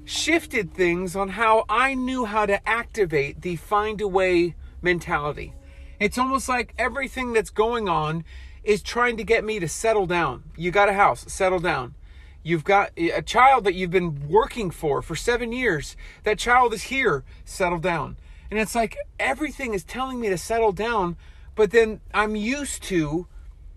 shifted 0.04 0.72
things 0.72 1.14
on 1.14 1.30
how 1.30 1.64
I 1.68 1.94
knew 1.94 2.24
how 2.24 2.46
to 2.46 2.66
activate 2.68 3.42
the 3.42 3.56
find 3.56 4.00
a 4.00 4.08
way 4.08 4.54
mentality. 4.80 5.52
It's 6.00 6.18
almost 6.18 6.48
like 6.48 6.74
everything 6.78 7.32
that's 7.32 7.50
going 7.50 7.88
on 7.88 8.24
is 8.64 8.82
trying 8.82 9.16
to 9.16 9.24
get 9.24 9.44
me 9.44 9.60
to 9.60 9.68
settle 9.68 10.06
down. 10.06 10.44
You 10.56 10.70
got 10.70 10.88
a 10.88 10.94
house, 10.94 11.24
settle 11.32 11.60
down. 11.60 11.94
You've 12.42 12.64
got 12.64 12.90
a 12.96 13.22
child 13.22 13.64
that 13.64 13.74
you've 13.74 13.90
been 13.90 14.28
working 14.28 14.70
for 14.70 15.00
for 15.00 15.14
seven 15.14 15.52
years. 15.52 15.96
That 16.24 16.38
child 16.38 16.74
is 16.74 16.84
here, 16.84 17.22
settle 17.44 17.78
down. 17.78 18.16
And 18.52 18.60
it's 18.60 18.74
like 18.74 18.98
everything 19.18 19.72
is 19.72 19.82
telling 19.82 20.20
me 20.20 20.28
to 20.28 20.36
settle 20.36 20.72
down, 20.72 21.16
but 21.54 21.70
then 21.70 22.02
I'm 22.12 22.36
used 22.36 22.82
to 22.82 23.26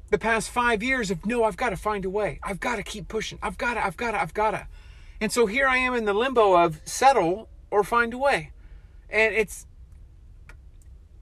the 0.10 0.17
past 0.17 0.50
five 0.50 0.84
years 0.84 1.10
of 1.10 1.25
no, 1.25 1.46
I've 1.46 1.55
got 1.55 1.70
to 1.70 1.77
find 1.77 2.03
a 2.03 2.10
way. 2.10 2.41
I've 2.44 2.60
got 2.60 2.75
to 2.75 2.84
keep 2.84 3.08
pushing. 3.08 3.39
I've 3.41 3.58
got 3.58 3.75
to, 3.75 3.86
I've 3.86 3.96
got 3.96 4.12
to, 4.12 4.22
I've 4.22 4.34
got 4.34 4.51
to. 4.51 4.67
And 5.22 5.32
so 5.32 5.46
here 5.46 5.65
I 5.65 5.77
am 5.77 5.94
in 5.94 6.03
the 6.03 6.13
limbo 6.13 6.62
of 6.62 6.82
settle 6.84 7.48
or 7.72 7.86
find 7.86 8.13
a 8.13 8.17
way. 8.17 8.51
And 9.10 9.34
it's, 9.34 9.65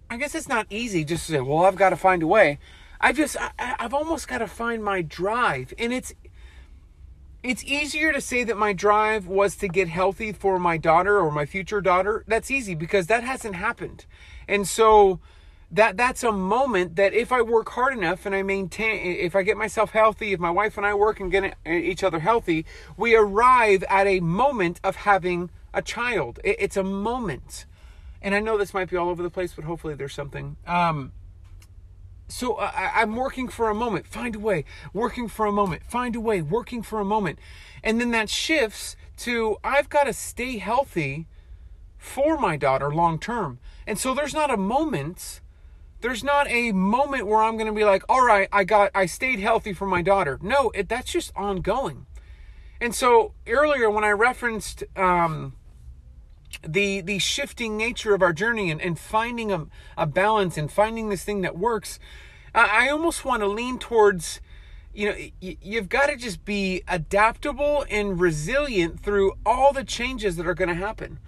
I 0.09 0.17
guess 0.17 0.33
it's 0.33 0.49
not 0.49 0.65
easy 0.71 1.03
just 1.03 1.27
to 1.27 1.33
say, 1.33 1.39
well, 1.39 1.65
I've 1.65 1.75
got 1.75 1.91
to 1.91 1.95
find 1.95 2.23
a 2.23 2.27
way. 2.27 2.57
I 2.99 3.13
just, 3.13 3.37
I, 3.39 3.75
I've 3.77 3.93
almost 3.93 4.27
got 4.27 4.39
to 4.39 4.47
find 4.47 4.83
my 4.83 5.03
drive. 5.03 5.75
And 5.77 5.93
it's, 5.93 6.11
it's 7.43 7.63
easier 7.65 8.13
to 8.13 8.21
say 8.21 8.45
that 8.45 8.57
my 8.57 8.71
drive 8.71 9.27
was 9.27 9.57
to 9.57 9.67
get 9.67 9.89
healthy 9.89 10.31
for 10.31 10.57
my 10.57 10.77
daughter 10.77 11.19
or 11.19 11.29
my 11.29 11.45
future 11.45 11.81
daughter. 11.81 12.23
That's 12.25 12.49
easy 12.49 12.73
because 12.73 13.07
that 13.07 13.23
hasn't 13.23 13.55
happened. 13.55 14.05
And 14.47 14.65
so 14.67 15.19
that 15.69 15.97
that's 15.97 16.23
a 16.23 16.31
moment 16.31 16.95
that 16.95 17.13
if 17.13 17.31
I 17.31 17.41
work 17.41 17.69
hard 17.69 17.97
enough 17.97 18.25
and 18.25 18.33
I 18.33 18.43
maintain, 18.43 19.17
if 19.17 19.35
I 19.35 19.43
get 19.43 19.57
myself 19.57 19.91
healthy, 19.91 20.31
if 20.31 20.39
my 20.39 20.51
wife 20.51 20.77
and 20.77 20.85
I 20.85 20.93
work 20.93 21.19
and 21.19 21.31
get 21.31 21.55
each 21.65 22.03
other 22.03 22.19
healthy, 22.19 22.65
we 22.95 23.15
arrive 23.15 23.83
at 23.89 24.07
a 24.07 24.21
moment 24.21 24.79
of 24.83 24.97
having 24.97 25.49
a 25.73 25.81
child. 25.81 26.39
It's 26.43 26.77
a 26.77 26.83
moment. 26.83 27.65
And 28.21 28.33
I 28.33 28.39
know 28.39 28.57
this 28.57 28.73
might 28.73 28.89
be 28.89 28.95
all 28.95 29.09
over 29.09 29.21
the 29.21 29.29
place, 29.29 29.53
but 29.53 29.65
hopefully 29.65 29.95
there's 29.95 30.13
something. 30.13 30.55
Um, 30.65 31.11
so 32.27 32.55
I, 32.57 33.01
I'm 33.01 33.15
working 33.15 33.47
for 33.47 33.69
a 33.69 33.75
moment, 33.75 34.07
find 34.07 34.35
a 34.35 34.39
way, 34.39 34.65
working 34.93 35.27
for 35.27 35.45
a 35.45 35.51
moment, 35.51 35.83
find 35.83 36.15
a 36.15 36.21
way, 36.21 36.41
working 36.41 36.81
for 36.81 36.99
a 36.99 37.05
moment. 37.05 37.39
And 37.83 37.99
then 37.99 38.11
that 38.11 38.29
shifts 38.29 38.95
to 39.17 39.57
I've 39.63 39.89
got 39.89 40.05
to 40.05 40.13
stay 40.13 40.57
healthy 40.57 41.27
for 41.97 42.37
my 42.37 42.57
daughter 42.57 42.93
long 42.93 43.19
term. 43.19 43.59
And 43.85 43.99
so 43.99 44.13
there's 44.13 44.33
not 44.33 44.51
a 44.51 44.57
moment 44.57 45.41
there's 46.03 46.23
not 46.23 46.49
a 46.49 46.73
moment 46.73 47.27
where 47.27 47.41
I'm 47.41 47.55
going 47.55 47.67
to 47.67 47.73
be 47.73 47.85
like, 47.85 48.03
all 48.09 48.25
right, 48.25 48.49
I 48.51 48.65
got, 48.65 48.91
I 48.93 49.05
stayed 49.05 49.39
healthy 49.39 49.71
for 49.71 49.87
my 49.87 50.01
daughter. 50.01 50.37
No, 50.41 50.69
it, 50.71 50.89
that's 50.89 51.09
just 51.13 51.31
ongoing. 51.33 52.05
And 52.81 52.93
so 52.93 53.31
earlier 53.47 53.89
when 53.89 54.03
I 54.03 54.09
referenced 54.09 54.83
um, 54.97 55.53
the 56.67 57.01
the 57.01 57.19
shifting 57.19 57.77
nature 57.77 58.13
of 58.13 58.21
our 58.21 58.33
journey 58.33 58.71
and, 58.71 58.81
and 58.81 58.97
finding 58.97 59.51
a, 59.51 59.67
a 59.97 60.05
balance 60.05 60.57
and 60.57 60.71
finding 60.71 61.09
this 61.09 61.23
thing 61.23 61.41
that 61.41 61.57
works, 61.57 61.99
I, 62.55 62.87
I 62.87 62.89
almost 62.89 63.25
want 63.25 63.41
to 63.41 63.47
lean 63.47 63.79
towards, 63.79 64.41
you 64.93 65.09
know, 65.09 65.15
y- 65.41 65.57
you've 65.61 65.89
got 65.89 66.07
to 66.07 66.15
just 66.15 66.45
be 66.45 66.83
adaptable 66.87 67.85
and 67.89 68.19
resilient 68.19 69.01
through 69.01 69.33
all 69.45 69.73
the 69.73 69.83
changes 69.83 70.35
that 70.37 70.47
are 70.47 70.53
going 70.53 70.69
to 70.69 70.75
happen. 70.75 71.19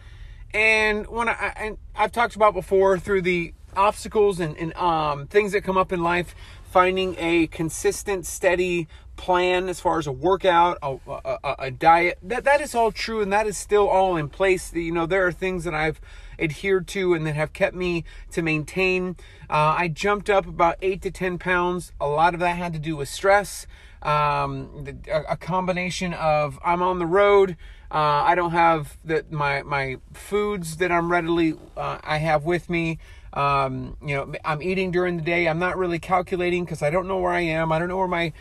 And 0.54 1.08
when 1.08 1.28
I, 1.28 1.76
I've 1.96 2.14
talked 2.14 2.36
about 2.36 2.54
before 2.54 2.98
through 2.98 3.24
the 3.24 3.54
obstacles 3.76 4.40
and, 4.40 4.58
and 4.58 4.74
um, 4.76 5.28
things 5.28 5.52
that 5.52 5.64
come 5.66 5.78
up 5.78 5.92
in 5.92 6.02
life, 6.02 6.34
finding 6.72 7.16
a 7.18 7.48
consistent, 7.48 8.26
steady 8.26 8.88
plan 9.16 9.70
as 9.70 9.80
far 9.80 10.00
as 10.00 10.08
a 10.08 10.12
workout, 10.12 10.78
a, 10.82 10.98
a, 11.08 11.56
a, 11.60 11.72
diet, 11.72 12.18
that, 12.22 12.44
that 12.44 12.62
is 12.62 12.76
all 12.76 12.92
true 12.92 13.22
and 13.22 13.32
that 13.32 13.48
is 13.48 13.58
still 13.58 13.88
all 13.88 14.18
in 14.18 14.30
place. 14.30 14.74
You 14.74 14.92
know, 14.92 15.06
there 15.06 15.26
are 15.26 15.32
things 15.32 15.64
that 15.64 15.74
I've 15.74 16.00
adhered 16.38 16.88
to 16.90 17.14
and 17.14 17.26
that 17.26 17.36
have 17.36 17.54
kept 17.54 17.76
me 17.76 18.04
to 18.32 18.42
maintain. 18.42 19.16
Uh, 19.50 19.76
I 19.78 19.88
jumped 19.88 20.30
up 20.30 20.48
about 20.48 20.78
eight 20.82 21.02
to 21.04 21.12
10 21.12 21.38
pounds. 21.38 21.92
A 22.00 22.08
lot 22.08 22.34
of 22.34 22.40
that 22.42 22.58
had 22.58 22.74
to 22.74 22.80
do 22.80 22.96
with 22.96 23.10
stress. 23.10 23.68
Um, 24.02 24.86
a, 25.08 25.22
a 25.30 25.38
combination 25.38 26.14
of 26.14 26.60
I'm 26.64 26.82
on 26.84 27.00
the 27.00 27.08
road, 27.08 27.58
uh, 27.92 28.24
I 28.26 28.36
don't 28.36 28.52
have 28.52 28.98
the, 29.06 29.26
my 29.30 29.64
my 29.64 29.98
foods 30.14 30.78
that 30.78 30.92
I'm 30.92 31.12
readily 31.12 31.54
uh, 31.78 32.00
I 32.04 32.18
have 32.18 32.44
with 32.44 32.70
me. 32.70 33.00
Um, 33.34 33.98
you 34.06 34.16
know, 34.16 34.34
I'm 34.44 34.62
eating 34.62 34.92
during 34.92 35.18
the 35.18 35.24
day. 35.24 35.48
I'm 35.48 35.60
not 35.60 35.78
really 35.78 36.00
calculating 36.00 36.66
because 36.66 36.82
I 36.82 36.90
don't 36.90 37.08
know 37.08 37.20
where 37.20 37.32
I 37.32 37.42
am. 37.42 37.72
I 37.72 37.80
don't 37.80 37.88
know 37.88 37.98
where 37.98 38.08
my. 38.08 38.34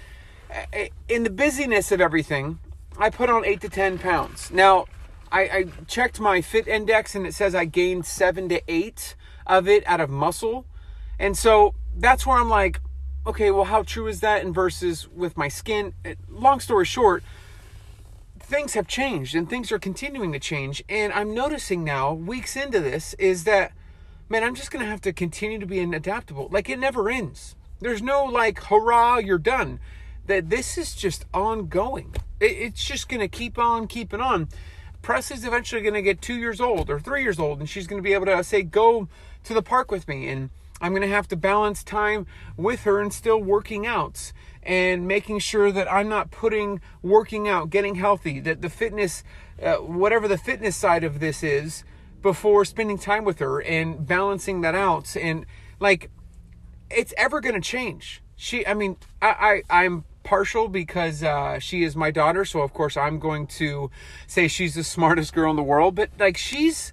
In 1.09 1.25
the 1.25 1.31
busyness 1.31 1.93
of 1.93 2.01
everything, 2.01 2.59
I 2.99 3.11
put 3.11 3.31
on 3.31 3.45
eight 3.45 3.61
to 3.63 3.69
10 3.69 3.99
pounds. 3.99 4.51
Now, 4.51 4.87
I, 5.33 5.41
I 5.43 5.65
checked 5.87 6.21
my 6.21 6.41
fit 6.41 6.69
index 6.69 7.15
and 7.15 7.27
it 7.27 7.35
says 7.35 7.55
I 7.55 7.65
gained 7.65 8.07
seven 8.07 8.49
to 8.51 8.63
eight 8.69 9.17
of 9.47 9.69
it 9.69 9.87
out 9.87 10.01
of 10.01 10.11
muscle. 10.11 10.65
And 11.19 11.37
so 11.37 11.75
that's 11.97 12.25
where 12.27 12.39
I'm 12.39 12.49
like, 12.49 12.81
okay, 13.27 13.51
well, 13.51 13.65
how 13.65 13.83
true 13.83 14.07
is 14.07 14.21
that? 14.21 14.45
And 14.45 14.55
versus 14.55 15.09
with 15.09 15.37
my 15.37 15.49
skin. 15.49 15.95
Long 16.29 16.61
story 16.61 16.85
short, 16.85 17.25
things 18.39 18.75
have 18.75 18.87
changed 18.87 19.35
and 19.35 19.49
things 19.49 19.73
are 19.73 19.79
continuing 19.79 20.33
to 20.33 20.39
change. 20.39 20.85
And 20.89 21.13
I'm 21.13 21.35
noticing 21.35 21.83
now, 21.83 22.13
weeks 22.13 22.57
into 22.57 22.81
this, 22.81 23.15
is 23.15 23.45
that 23.45 23.73
man, 24.29 24.43
I'm 24.43 24.55
just 24.55 24.71
going 24.71 24.85
to 24.85 24.91
have 24.91 25.01
to 25.03 25.13
continue 25.13 25.59
to 25.59 25.67
be 25.67 25.81
adaptable. 25.81 26.49
Like 26.51 26.69
it 26.69 26.79
never 26.79 27.11
ends. 27.11 27.57
There's 27.81 28.03
no 28.03 28.25
like, 28.25 28.59
hurrah, 28.65 29.19
you're 29.19 29.39
done. 29.39 29.81
That 30.27 30.51
this 30.51 30.79
is 30.79 30.95
just 30.95 31.25
ongoing. 31.35 32.15
it's 32.41 32.85
just 32.85 33.09
going 33.09 33.21
to 33.21 33.29
keep 33.29 33.59
on 33.59 33.87
keeping 33.87 34.21
on. 34.21 34.49
Presley's 35.03 35.45
eventually 35.45 35.83
going 35.83 35.95
to 35.95 36.03
get 36.03 36.23
two 36.23 36.35
years 36.35 36.63
old 36.63 36.89
or 36.89 36.99
three 36.99 37.23
years 37.23 37.39
old, 37.39 37.61
and 37.61 37.69
she's 37.69 37.87
going 37.87 38.03
to 38.03 38.03
be 38.03 38.15
able 38.15 38.25
to 38.25 38.43
say, 38.43 38.63
go 38.63 39.07
to 39.45 39.53
the 39.53 39.63
park 39.63 39.91
with 39.91 40.09
me. 40.09 40.29
And 40.29 40.49
I'm 40.81 40.93
going 40.93 41.03
to 41.03 41.09
have 41.09 41.29
to 41.29 41.37
balance 41.37 41.85
time 41.85 42.27
with 42.57 42.85
her 42.85 43.01
and 43.01 43.13
still 43.13 43.39
working 43.39 43.87
out 43.87 44.33
and 44.63 45.07
making 45.07 45.41
sure 45.41 45.71
that 45.71 45.93
I'm 45.93 46.09
not 46.09 46.31
putting 46.31 46.81
working 47.03 47.49
out, 47.49 47.71
getting 47.71 47.97
healthy, 47.97 48.41
that 48.41 48.63
the 48.63 48.71
fitness, 48.71 49.23
uh, 49.63 49.75
whatever 49.75 50.27
the 50.27 50.39
fitness 50.39 50.75
side 50.75 51.05
of 51.05 51.21
this 51.21 51.43
is, 51.43 51.85
before 52.23 52.65
spending 52.65 52.99
time 52.99 53.25
with 53.25 53.39
her 53.41 53.61
and 53.61 54.07
balancing 54.07 54.63
that 54.63 54.75
out. 54.75 55.15
And 55.17 55.45
like, 55.81 56.11
it's 56.91 57.13
ever 57.19 57.41
going 57.43 57.55
to 57.55 57.61
change. 57.61 58.23
She, 58.37 58.67
I 58.67 58.73
mean, 58.73 58.97
I, 59.21 59.63
I, 59.71 59.83
I'm 59.85 60.05
partial 60.25 60.69
because 60.69 61.23
uh, 61.23 61.59
she 61.59 61.85
is 61.85 61.95
my 61.95 62.11
daughter. 62.11 62.45
So, 62.45 62.61
of 62.63 62.73
course, 62.73 62.97
I'm 62.97 63.19
going 63.19 63.47
to 63.59 63.91
say 64.27 64.49
she's 64.49 64.75
the 64.75 64.83
smartest 64.83 65.33
girl 65.33 65.51
in 65.51 65.57
the 65.57 65.63
world. 65.63 65.95
But 65.95 66.11
like, 66.19 66.37
she's 66.37 66.93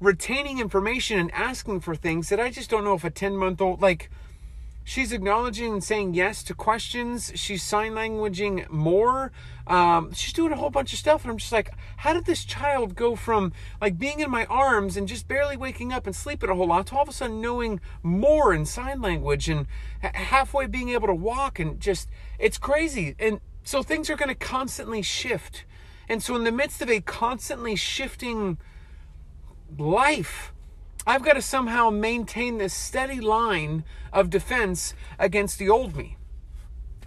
retaining 0.00 0.58
information 0.58 1.18
and 1.18 1.32
asking 1.32 1.80
for 1.80 1.94
things 1.94 2.28
that 2.28 2.38
I 2.38 2.50
just 2.50 2.68
don't 2.68 2.84
know 2.84 2.94
if 2.94 3.04
a 3.04 3.10
10 3.10 3.36
month 3.36 3.60
old, 3.62 3.80
like, 3.80 4.10
she's 4.84 5.12
acknowledging 5.12 5.72
and 5.72 5.82
saying 5.82 6.14
yes 6.14 6.42
to 6.44 6.54
questions. 6.54 7.32
She's 7.34 7.62
sign 7.62 7.92
languaging 7.92 8.70
more. 8.70 9.32
Um, 9.66 10.12
she's 10.12 10.34
doing 10.34 10.52
a 10.52 10.56
whole 10.56 10.70
bunch 10.70 10.92
of 10.92 10.98
stuff, 10.98 11.24
and 11.24 11.32
I'm 11.32 11.38
just 11.38 11.52
like, 11.52 11.70
how 11.96 12.12
did 12.12 12.26
this 12.26 12.44
child 12.44 12.94
go 12.94 13.16
from 13.16 13.52
like 13.80 13.98
being 13.98 14.20
in 14.20 14.30
my 14.30 14.44
arms 14.46 14.96
and 14.96 15.08
just 15.08 15.26
barely 15.26 15.56
waking 15.56 15.92
up 15.92 16.06
and 16.06 16.14
sleeping 16.14 16.50
a 16.50 16.54
whole 16.54 16.68
lot 16.68 16.86
to 16.88 16.96
all 16.96 17.02
of 17.02 17.08
a 17.08 17.12
sudden 17.12 17.40
knowing 17.40 17.80
more 18.02 18.52
in 18.52 18.66
sign 18.66 19.00
language 19.00 19.48
and 19.48 19.66
halfway 20.00 20.66
being 20.66 20.90
able 20.90 21.06
to 21.06 21.14
walk 21.14 21.58
and 21.58 21.80
just 21.80 22.08
it's 22.38 22.58
crazy. 22.58 23.16
And 23.18 23.40
so 23.62 23.82
things 23.82 24.10
are 24.10 24.16
going 24.16 24.28
to 24.28 24.34
constantly 24.34 25.00
shift. 25.00 25.64
And 26.08 26.22
so 26.22 26.36
in 26.36 26.44
the 26.44 26.52
midst 26.52 26.82
of 26.82 26.90
a 26.90 27.00
constantly 27.00 27.76
shifting 27.76 28.58
life, 29.78 30.53
I've 31.06 31.22
got 31.22 31.34
to 31.34 31.42
somehow 31.42 31.90
maintain 31.90 32.58
this 32.58 32.72
steady 32.72 33.20
line 33.20 33.84
of 34.12 34.30
defense 34.30 34.94
against 35.18 35.58
the 35.58 35.68
old 35.68 35.96
me. 35.96 36.16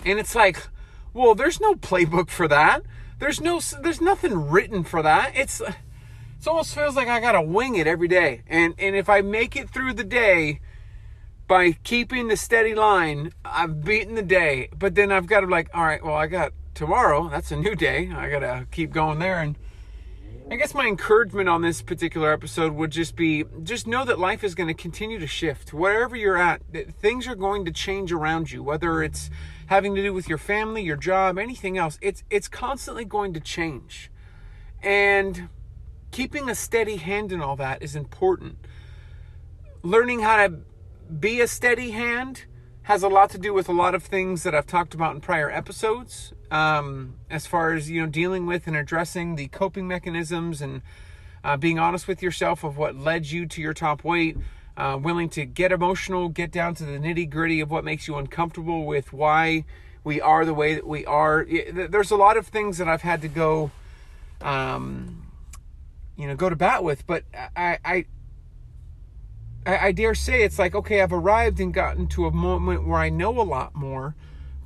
And 0.06 0.20
it's 0.20 0.36
like, 0.36 0.68
well, 1.14 1.34
there's 1.34 1.60
no 1.60 1.74
playbook 1.74 2.30
for 2.30 2.48
that. 2.48 2.84
There's 3.20 3.42
no 3.42 3.60
there's 3.82 4.00
nothing 4.02 4.50
written 4.50 4.84
for 4.84 5.02
that. 5.02 5.32
It's 5.36 5.60
it 5.60 6.48
almost 6.48 6.76
feels 6.76 6.96
like 6.96 7.08
I 7.08 7.20
got 7.20 7.32
to 7.32 7.42
wing 7.42 7.76
it 7.76 7.88
every 7.88 8.08
day. 8.08 8.44
And 8.48 8.76
and 8.78 8.96
if 8.96 9.10
I 9.10 9.22
make 9.22 9.56
it 9.56 9.70
through 9.70 9.94
the 9.94 10.04
day 10.04 10.60
by 11.48 11.72
keeping 11.84 12.28
the 12.28 12.38
steady 12.38 12.76
line, 12.76 13.34
I've 13.44 13.84
beaten 13.84 14.14
the 14.14 14.22
day. 14.22 14.70
But 14.78 14.94
then 14.94 15.12
I've 15.12 15.26
got 15.26 15.40
to 15.40 15.48
like, 15.48 15.70
all 15.74 15.84
right, 15.84 16.04
well, 16.04 16.14
I 16.14 16.28
got 16.28 16.54
tomorrow. 16.76 17.30
That's 17.30 17.52
a 17.52 17.56
new 17.56 17.74
day. 17.74 18.12
I 18.16 18.30
got 18.30 18.40
to 18.40 18.68
keep 18.70 18.92
going 18.92 19.18
there 19.18 19.40
and 19.40 19.58
I 20.50 20.56
guess 20.56 20.74
my 20.74 20.88
encouragement 20.88 21.50
on 21.50 21.62
this 21.62 21.82
particular 21.82 22.32
episode 22.32 22.72
would 22.72 22.92
just 22.92 23.18
be 23.18 23.44
just 23.64 23.86
know 23.86 24.06
that 24.06 24.18
life 24.18 24.46
is 24.46 24.56
going 24.56 24.70
to 24.70 24.74
continue 24.74 25.20
to 25.20 25.28
shift. 25.28 25.74
Wherever 25.74 26.16
you're 26.16 26.38
at, 26.38 26.62
things 27.02 27.28
are 27.28 27.36
going 27.36 27.66
to 27.66 27.72
change 27.72 28.14
around 28.14 28.50
you, 28.50 28.64
whether 28.64 29.04
it's 29.04 29.30
having 29.66 29.94
to 29.96 30.02
do 30.02 30.14
with 30.14 30.30
your 30.30 30.38
family, 30.38 30.84
your 30.84 30.96
job, 30.96 31.38
anything 31.38 31.78
else. 31.78 32.00
It's 32.02 32.24
it's 32.30 32.48
constantly 32.48 33.04
going 33.04 33.34
to 33.34 33.42
change. 33.42 34.10
And 34.82 35.50
keeping 36.12 36.50
a 36.50 36.56
steady 36.56 36.96
hand 36.96 37.34
in 37.34 37.42
all 37.42 37.58
that 37.58 37.84
is 37.84 37.94
important. 37.94 38.56
Learning 39.84 40.22
how 40.22 40.48
to 40.48 40.60
be 41.20 41.42
a 41.42 41.48
steady 41.48 41.92
hand 41.92 42.46
has 42.84 43.04
a 43.04 43.10
lot 43.10 43.30
to 43.32 43.38
do 43.38 43.54
with 43.54 43.68
a 43.68 43.74
lot 43.74 43.94
of 43.94 44.02
things 44.02 44.44
that 44.44 44.56
I've 44.56 44.66
talked 44.66 44.94
about 44.94 45.14
in 45.14 45.20
prior 45.20 45.52
episodes. 45.52 46.32
Um, 46.50 47.16
as 47.30 47.46
far 47.46 47.74
as 47.74 47.90
you 47.90 48.02
know, 48.02 48.08
dealing 48.08 48.46
with 48.46 48.68
and 48.68 48.76
addressing 48.76 49.36
the 49.36 49.48
coping 49.48 49.88
mechanisms 49.88 50.62
and 50.62 50.82
uh, 51.44 51.58
being 51.58 51.78
honest 51.78 52.08
with 52.08 52.22
yourself 52.22 52.64
of 52.64 52.78
what 52.78 52.96
led 52.96 53.30
you 53.32 53.46
to 53.48 53.62
your 53.62 53.74
top 53.74 54.04
weight. 54.04 54.38
Uh, 54.78 54.96
willing 54.96 55.28
to 55.28 55.44
get 55.44 55.72
emotional, 55.72 56.30
get 56.30 56.52
down 56.52 56.76
to 56.76 56.86
the 56.86 57.00
nitty 57.00 57.28
gritty 57.28 57.60
of 57.60 57.72
what 57.72 57.84
makes 57.84 58.08
you 58.08 58.16
uncomfortable 58.16 58.86
with 58.86 59.12
why 59.12 59.66
we 60.04 60.22
are 60.22 60.46
the 60.46 60.54
way 60.54 60.76
that 60.76 60.86
we 60.86 61.04
are. 61.06 61.46
There's 61.74 62.12
a 62.12 62.16
lot 62.16 62.38
of 62.38 62.46
things 62.46 62.78
that 62.78 62.88
I've 62.88 63.02
had 63.02 63.22
to 63.24 63.28
go, 63.28 63.72
um, 64.40 65.32
you 66.16 66.28
know, 66.28 66.36
go 66.36 66.48
to 66.48 66.56
bat 66.56 66.84
with, 66.84 67.08
but 67.08 67.24
I, 67.56 67.80
I 67.84 68.06
I, 69.68 69.88
I 69.88 69.92
dare 69.92 70.16
say 70.16 70.44
it's 70.44 70.58
like, 70.58 70.74
okay, 70.74 71.02
I've 71.02 71.14
arrived 71.14 71.60
and 71.60 71.74
gotten 71.74 72.08
to 72.08 72.26
a 72.26 72.32
moment 72.32 72.88
where 72.88 73.00
I 73.00 73.10
know 73.10 73.40
a 73.40 73.44
lot 73.44 73.76
more, 73.76 74.16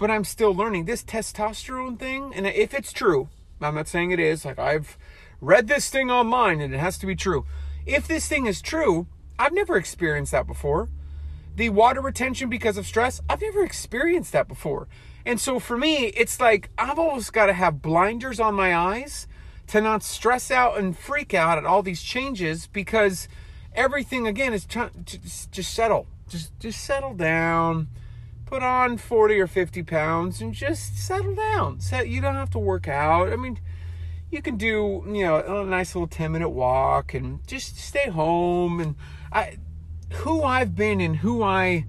but 0.01 0.10
I'm 0.10 0.24
still 0.24 0.55
learning. 0.55 0.86
This 0.86 1.03
testosterone 1.03 2.00
thing, 2.00 2.34
and 2.34 2.48
if 2.48 2.74
it's 2.74 2.91
true, 2.91 3.29
I'm 3.62 3.75
not 3.75 3.88
saying 3.88 4.10
it 4.10 4.20
is, 4.20 4.43
like 4.43 4.58
I've 4.58 4.98
read 5.39 5.67
this 5.67 5.91
thing 5.91 6.10
online 6.10 6.60
and 6.60 6.74
it 6.74 6.79
has 6.79 6.98
to 6.98 7.05
be 7.05 7.15
true. 7.15 7.46
If 7.86 8.08
this 8.08 8.27
thing 8.27 8.48
is 8.48 8.63
true, 8.63 9.05
I've 9.38 9.53
never 9.53 9.77
experienced 9.77 10.31
that 10.31 10.48
before. 10.48 10.89
The 11.55 11.70
water 11.70 12.01
retention 12.01 12.50
because 12.50 12.77
of 12.77 12.88
stress, 12.88 13.22
I've 13.29 13.43
never 13.43 13.63
experienced 13.63 14.31
that 14.31 14.48
before. 14.48 14.88
And 15.24 15.39
so 15.39 15.60
for 15.60 15.77
me, 15.77 16.08
it's 16.08 16.39
like 16.39 16.72
I've 16.79 16.98
always 16.98 17.29
got 17.29 17.46
to 17.46 17.53
have 17.53 17.84
blinders 17.84 18.39
on 18.39 18.55
my 18.55 18.75
eyes 18.75 19.27
to 19.67 19.81
not 19.81 20.01
stress 20.01 20.50
out 20.50 20.79
and 20.79 20.98
freak 20.98 21.36
out 21.36 21.60
at 21.60 21.65
all 21.65 21.84
these 21.84 22.01
changes 22.01 22.65
because 22.65 23.27
everything 23.75 24.25
again 24.25 24.51
is 24.51 24.65
to, 24.65 24.89
to 25.05 25.20
just 25.51 25.75
settle, 25.75 26.08
Just 26.27 26.60
just 26.60 26.84
settle 26.84 27.13
down. 27.13 27.88
Put 28.51 28.63
on 28.63 28.98
40 28.98 29.39
or 29.39 29.48
50 29.48 29.81
pounds 29.84 30.41
and 30.41 30.53
just 30.53 30.98
settle 30.98 31.34
down. 31.34 31.79
Set 31.79 32.10
you 32.10 32.20
don't 32.20 32.36
have 32.36 32.50
to 32.50 32.60
work 32.60 32.86
out. 32.86 33.31
I 33.31 33.38
mean, 33.38 33.58
you 34.29 34.41
can 34.41 34.58
do, 34.58 35.05
you 35.08 35.24
know, 35.24 35.62
a 35.62 35.65
nice 35.65 35.96
little 35.96 36.05
10 36.05 36.34
minute 36.34 36.50
walk 36.50 37.13
and 37.13 37.48
just 37.48 37.79
stay 37.79 38.10
home 38.10 38.81
and 38.81 38.96
I 39.31 39.58
who 40.15 40.43
I've 40.43 40.75
been 40.75 41.00
and 41.00 41.15
who 41.15 41.41
I 41.41 41.86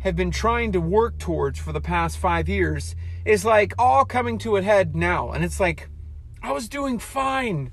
have 0.00 0.14
been 0.14 0.30
trying 0.30 0.72
to 0.72 0.82
work 0.82 1.16
towards 1.16 1.58
for 1.58 1.72
the 1.72 1.80
past 1.80 2.18
5 2.18 2.46
years 2.46 2.94
is 3.24 3.46
like 3.46 3.72
all 3.78 4.04
coming 4.04 4.36
to 4.40 4.58
a 4.58 4.62
head 4.62 4.94
now 4.94 5.32
and 5.32 5.42
it's 5.42 5.60
like 5.60 5.88
I 6.42 6.52
was 6.52 6.68
doing 6.68 6.98
fine 6.98 7.72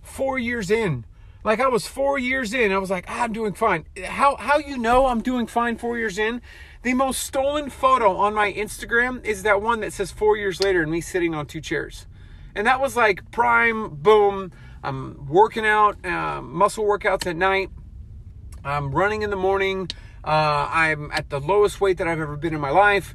4 0.00 0.38
years 0.38 0.70
in 0.70 1.04
like 1.44 1.60
I 1.60 1.68
was 1.68 1.86
four 1.86 2.18
years 2.18 2.54
in, 2.54 2.72
I 2.72 2.78
was 2.78 2.90
like, 2.90 3.04
ah, 3.06 3.24
I'm 3.24 3.34
doing 3.34 3.52
fine. 3.52 3.84
How 4.02 4.36
how 4.36 4.58
you 4.58 4.78
know 4.78 5.06
I'm 5.06 5.20
doing 5.20 5.46
fine 5.46 5.76
four 5.76 5.98
years 5.98 6.18
in? 6.18 6.40
The 6.84 6.92
most 6.92 7.24
stolen 7.24 7.70
photo 7.70 8.14
on 8.14 8.34
my 8.34 8.52
Instagram 8.52 9.24
is 9.24 9.42
that 9.44 9.62
one 9.62 9.80
that 9.80 9.94
says 9.94 10.10
four 10.10 10.36
years 10.36 10.60
later 10.60 10.82
and 10.82 10.92
me 10.92 11.00
sitting 11.00 11.34
on 11.34 11.46
two 11.46 11.62
chairs, 11.62 12.06
and 12.54 12.66
that 12.66 12.78
was 12.78 12.94
like 12.94 13.30
prime 13.30 13.88
boom. 13.88 14.52
I'm 14.82 15.26
working 15.26 15.64
out, 15.64 15.96
uh, 16.04 16.42
muscle 16.42 16.84
workouts 16.84 17.26
at 17.26 17.36
night. 17.36 17.70
I'm 18.62 18.90
running 18.94 19.22
in 19.22 19.30
the 19.30 19.36
morning. 19.36 19.88
Uh, 20.22 20.68
I'm 20.70 21.10
at 21.12 21.30
the 21.30 21.40
lowest 21.40 21.80
weight 21.80 21.96
that 21.96 22.06
I've 22.06 22.20
ever 22.20 22.36
been 22.36 22.54
in 22.54 22.60
my 22.60 22.70
life 22.70 23.14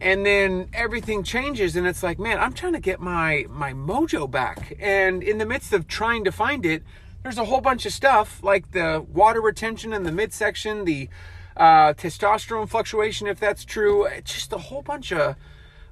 and 0.00 0.24
then 0.24 0.70
everything 0.72 1.22
changes 1.22 1.76
and 1.76 1.86
it's 1.86 2.02
like 2.02 2.18
man 2.18 2.38
i'm 2.38 2.54
trying 2.54 2.72
to 2.72 2.80
get 2.80 3.00
my 3.00 3.44
my 3.50 3.74
mojo 3.74 4.30
back 4.30 4.74
and 4.80 5.22
in 5.22 5.36
the 5.36 5.44
midst 5.44 5.74
of 5.74 5.86
trying 5.86 6.24
to 6.24 6.32
find 6.32 6.64
it 6.64 6.82
there's 7.22 7.38
a 7.38 7.44
whole 7.44 7.60
bunch 7.60 7.84
of 7.84 7.92
stuff 7.92 8.42
like 8.42 8.72
the 8.72 9.04
water 9.12 9.40
retention 9.40 9.92
in 9.92 10.04
the 10.04 10.12
midsection, 10.12 10.84
the 10.84 11.08
uh, 11.56 11.94
testosterone 11.94 12.68
fluctuation, 12.68 13.26
if 13.26 13.38
that's 13.38 13.64
true. 13.64 14.04
It's 14.04 14.32
just 14.32 14.52
a 14.52 14.58
whole 14.58 14.82
bunch 14.82 15.12
of 15.12 15.36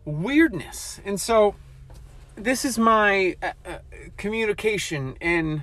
weirdness. 0.05 1.01
And 1.05 1.21
so, 1.21 1.55
this 2.35 2.65
is 2.65 2.79
my 2.79 3.37
uh, 3.43 3.53
uh, 3.67 3.79
communication 4.17 5.17
and 5.21 5.63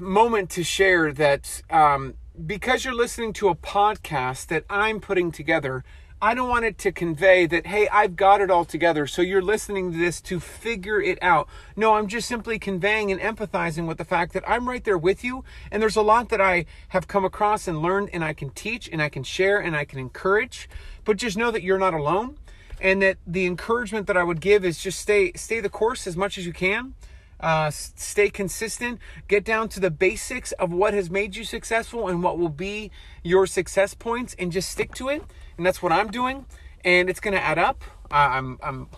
moment 0.00 0.50
to 0.50 0.62
share 0.62 1.12
that 1.12 1.62
um, 1.70 2.14
because 2.46 2.84
you're 2.84 2.94
listening 2.94 3.32
to 3.34 3.48
a 3.48 3.54
podcast 3.54 4.46
that 4.46 4.64
I'm 4.70 5.00
putting 5.00 5.32
together 5.32 5.84
I 6.20 6.34
don't 6.34 6.48
want 6.48 6.64
it 6.64 6.78
to 6.78 6.90
convey 6.90 7.46
that, 7.46 7.66
hey, 7.66 7.86
I've 7.88 8.16
got 8.16 8.40
it 8.40 8.50
all 8.50 8.64
together. 8.64 9.06
So 9.06 9.22
you're 9.22 9.40
listening 9.40 9.92
to 9.92 9.98
this 9.98 10.20
to 10.22 10.40
figure 10.40 11.00
it 11.00 11.16
out. 11.22 11.46
No, 11.76 11.94
I'm 11.94 12.08
just 12.08 12.26
simply 12.26 12.58
conveying 12.58 13.12
and 13.12 13.20
empathizing 13.20 13.86
with 13.86 13.98
the 13.98 14.04
fact 14.04 14.32
that 14.32 14.42
I'm 14.48 14.68
right 14.68 14.82
there 14.82 14.98
with 14.98 15.22
you. 15.22 15.44
And 15.70 15.80
there's 15.80 15.94
a 15.94 16.02
lot 16.02 16.28
that 16.30 16.40
I 16.40 16.66
have 16.88 17.06
come 17.06 17.24
across 17.24 17.68
and 17.68 17.80
learned 17.80 18.10
and 18.12 18.24
I 18.24 18.32
can 18.32 18.50
teach 18.50 18.88
and 18.88 19.00
I 19.00 19.08
can 19.08 19.22
share 19.22 19.60
and 19.60 19.76
I 19.76 19.84
can 19.84 20.00
encourage. 20.00 20.68
But 21.04 21.18
just 21.18 21.36
know 21.36 21.52
that 21.52 21.62
you're 21.62 21.78
not 21.78 21.94
alone. 21.94 22.36
And 22.80 23.00
that 23.00 23.18
the 23.24 23.46
encouragement 23.46 24.08
that 24.08 24.16
I 24.16 24.24
would 24.24 24.40
give 24.40 24.64
is 24.64 24.80
just 24.80 24.98
stay 24.98 25.32
stay 25.34 25.60
the 25.60 25.68
course 25.68 26.06
as 26.06 26.16
much 26.16 26.36
as 26.36 26.46
you 26.46 26.52
can. 26.52 26.94
Uh, 27.40 27.70
stay 27.70 28.28
consistent, 28.30 28.98
get 29.28 29.44
down 29.44 29.68
to 29.68 29.78
the 29.78 29.90
basics 29.90 30.50
of 30.52 30.72
what 30.72 30.92
has 30.92 31.08
made 31.08 31.36
you 31.36 31.44
successful 31.44 32.08
and 32.08 32.20
what 32.20 32.36
will 32.36 32.48
be 32.48 32.90
your 33.22 33.46
success 33.46 33.94
points, 33.94 34.34
and 34.40 34.50
just 34.50 34.68
stick 34.68 34.92
to 34.92 35.08
it 35.08 35.22
and 35.58 35.66
that's 35.66 35.82
what 35.82 35.92
I'm 35.92 36.10
doing, 36.10 36.46
and 36.84 37.10
it's 37.10 37.20
to 37.20 37.42
add 37.42 37.58
up. 37.58 37.84
I'm 38.10 38.58
I'm 38.62 38.88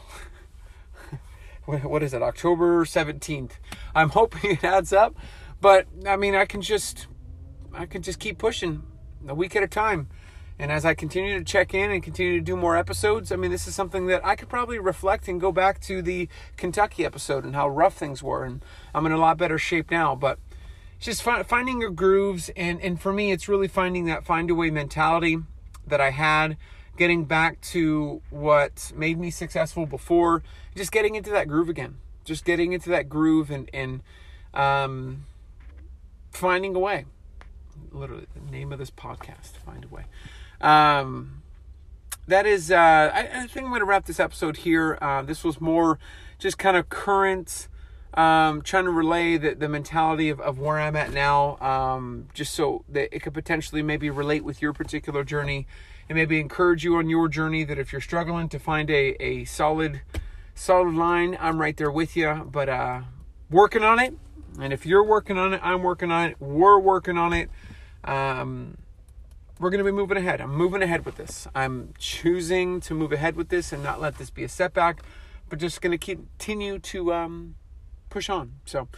what 1.64 2.02
is 2.04 2.14
it? 2.14 2.22
October 2.22 2.84
17th. 2.84 3.52
I'm 3.94 4.10
hoping 4.10 4.52
it 4.52 4.62
adds 4.62 4.92
up, 4.92 5.16
but 5.60 5.86
I 6.06 6.16
mean, 6.16 6.36
I 6.36 6.44
can 6.44 6.62
just 6.62 7.08
I 7.74 7.86
can 7.86 8.02
just 8.02 8.20
keep 8.20 8.38
pushing 8.38 8.84
a 9.26 9.34
week 9.34 9.56
at 9.56 9.64
a 9.64 9.68
time. 9.68 10.08
And 10.58 10.70
as 10.70 10.84
I 10.84 10.92
continue 10.92 11.38
to 11.38 11.44
check 11.44 11.72
in 11.72 11.90
and 11.90 12.02
continue 12.02 12.38
to 12.38 12.44
do 12.44 12.54
more 12.54 12.76
episodes, 12.76 13.32
I 13.32 13.36
mean, 13.36 13.50
this 13.50 13.66
is 13.66 13.74
something 13.74 14.08
that 14.08 14.22
I 14.26 14.36
could 14.36 14.50
probably 14.50 14.78
reflect 14.78 15.26
and 15.26 15.40
go 15.40 15.52
back 15.52 15.80
to 15.82 16.02
the 16.02 16.28
Kentucky 16.58 17.06
episode 17.06 17.44
and 17.44 17.54
how 17.54 17.66
rough 17.66 17.94
things 17.94 18.22
were. 18.22 18.44
And 18.44 18.62
I'm 18.94 19.06
in 19.06 19.12
a 19.12 19.16
lot 19.16 19.38
better 19.38 19.56
shape 19.56 19.90
now. 19.90 20.14
But 20.14 20.38
just 20.98 21.22
finding 21.22 21.80
your 21.80 21.90
grooves. 21.90 22.50
And, 22.58 22.78
and 22.82 23.00
for 23.00 23.10
me, 23.10 23.32
it's 23.32 23.48
really 23.48 23.68
finding 23.68 24.04
that 24.04 24.26
find 24.26 24.50
a 24.50 24.54
way 24.54 24.68
mentality 24.68 25.38
that 25.86 26.00
I 26.00 26.10
had, 26.10 26.56
getting 26.96 27.24
back 27.24 27.60
to 27.60 28.20
what 28.30 28.92
made 28.94 29.18
me 29.18 29.30
successful 29.30 29.86
before, 29.86 30.42
just 30.76 30.92
getting 30.92 31.14
into 31.14 31.30
that 31.30 31.48
groove 31.48 31.68
again, 31.68 31.96
just 32.24 32.44
getting 32.44 32.72
into 32.72 32.90
that 32.90 33.08
groove 33.08 33.50
and 33.50 33.70
and 33.72 34.02
um, 34.54 35.26
finding 36.30 36.74
a 36.74 36.78
way. 36.78 37.06
Literally, 37.92 38.26
the 38.34 38.50
name 38.50 38.72
of 38.72 38.78
this 38.78 38.90
podcast, 38.90 39.56
find 39.64 39.84
a 39.84 39.88
way. 39.88 40.04
Um, 40.60 41.42
that 42.26 42.46
is, 42.46 42.70
uh, 42.70 42.76
I, 42.76 43.28
I, 43.42 43.46
think 43.46 43.64
I'm 43.64 43.70
going 43.70 43.80
to 43.80 43.86
wrap 43.86 44.04
this 44.04 44.20
episode 44.20 44.58
here. 44.58 44.98
Uh, 45.00 45.22
this 45.22 45.42
was 45.42 45.60
more 45.60 45.98
just 46.38 46.58
kind 46.58 46.76
of 46.76 46.88
current 46.88 47.68
um, 48.14 48.62
trying 48.62 48.84
to 48.84 48.90
relay 48.90 49.36
the, 49.36 49.54
the 49.54 49.68
mentality 49.68 50.28
of, 50.30 50.40
of 50.40 50.58
where 50.58 50.78
I'm 50.78 50.96
at 50.96 51.12
now, 51.12 51.56
um, 51.58 52.26
just 52.34 52.54
so 52.54 52.84
that 52.88 53.14
it 53.14 53.20
could 53.20 53.34
potentially 53.34 53.82
maybe 53.82 54.10
relate 54.10 54.44
with 54.44 54.60
your 54.60 54.72
particular 54.72 55.24
journey 55.24 55.66
and 56.08 56.16
maybe 56.16 56.40
encourage 56.40 56.84
you 56.84 56.96
on 56.96 57.08
your 57.08 57.28
journey 57.28 57.62
that 57.64 57.78
if 57.78 57.92
you're 57.92 58.00
struggling 58.00 58.48
to 58.48 58.58
find 58.58 58.90
a, 58.90 59.14
a 59.22 59.44
solid, 59.44 60.02
solid 60.54 60.94
line, 60.94 61.38
I'm 61.40 61.60
right 61.60 61.76
there 61.76 61.90
with 61.90 62.16
you, 62.16 62.48
but, 62.50 62.68
uh, 62.68 63.02
working 63.48 63.82
on 63.84 63.98
it. 64.00 64.14
And 64.60 64.72
if 64.72 64.84
you're 64.84 65.04
working 65.04 65.38
on 65.38 65.54
it, 65.54 65.60
I'm 65.62 65.82
working 65.82 66.10
on 66.10 66.30
it. 66.30 66.40
We're 66.40 66.78
working 66.78 67.16
on 67.16 67.32
it. 67.32 67.48
Um, 68.04 68.76
we're 69.60 69.70
going 69.70 69.78
to 69.78 69.84
be 69.84 69.92
moving 69.92 70.16
ahead. 70.16 70.40
I'm 70.40 70.54
moving 70.54 70.82
ahead 70.82 71.04
with 71.04 71.16
this. 71.16 71.46
I'm 71.54 71.92
choosing 71.98 72.80
to 72.80 72.94
move 72.94 73.12
ahead 73.12 73.36
with 73.36 73.48
this 73.48 73.72
and 73.72 73.82
not 73.82 74.00
let 74.00 74.18
this 74.18 74.30
be 74.30 74.42
a 74.42 74.48
setback, 74.48 75.02
but 75.48 75.58
just 75.58 75.80
going 75.80 75.96
to 75.96 75.98
continue 75.98 76.78
to, 76.78 77.12
um, 77.12 77.54
push 78.10 78.28
on. 78.28 78.52
So 78.66 78.88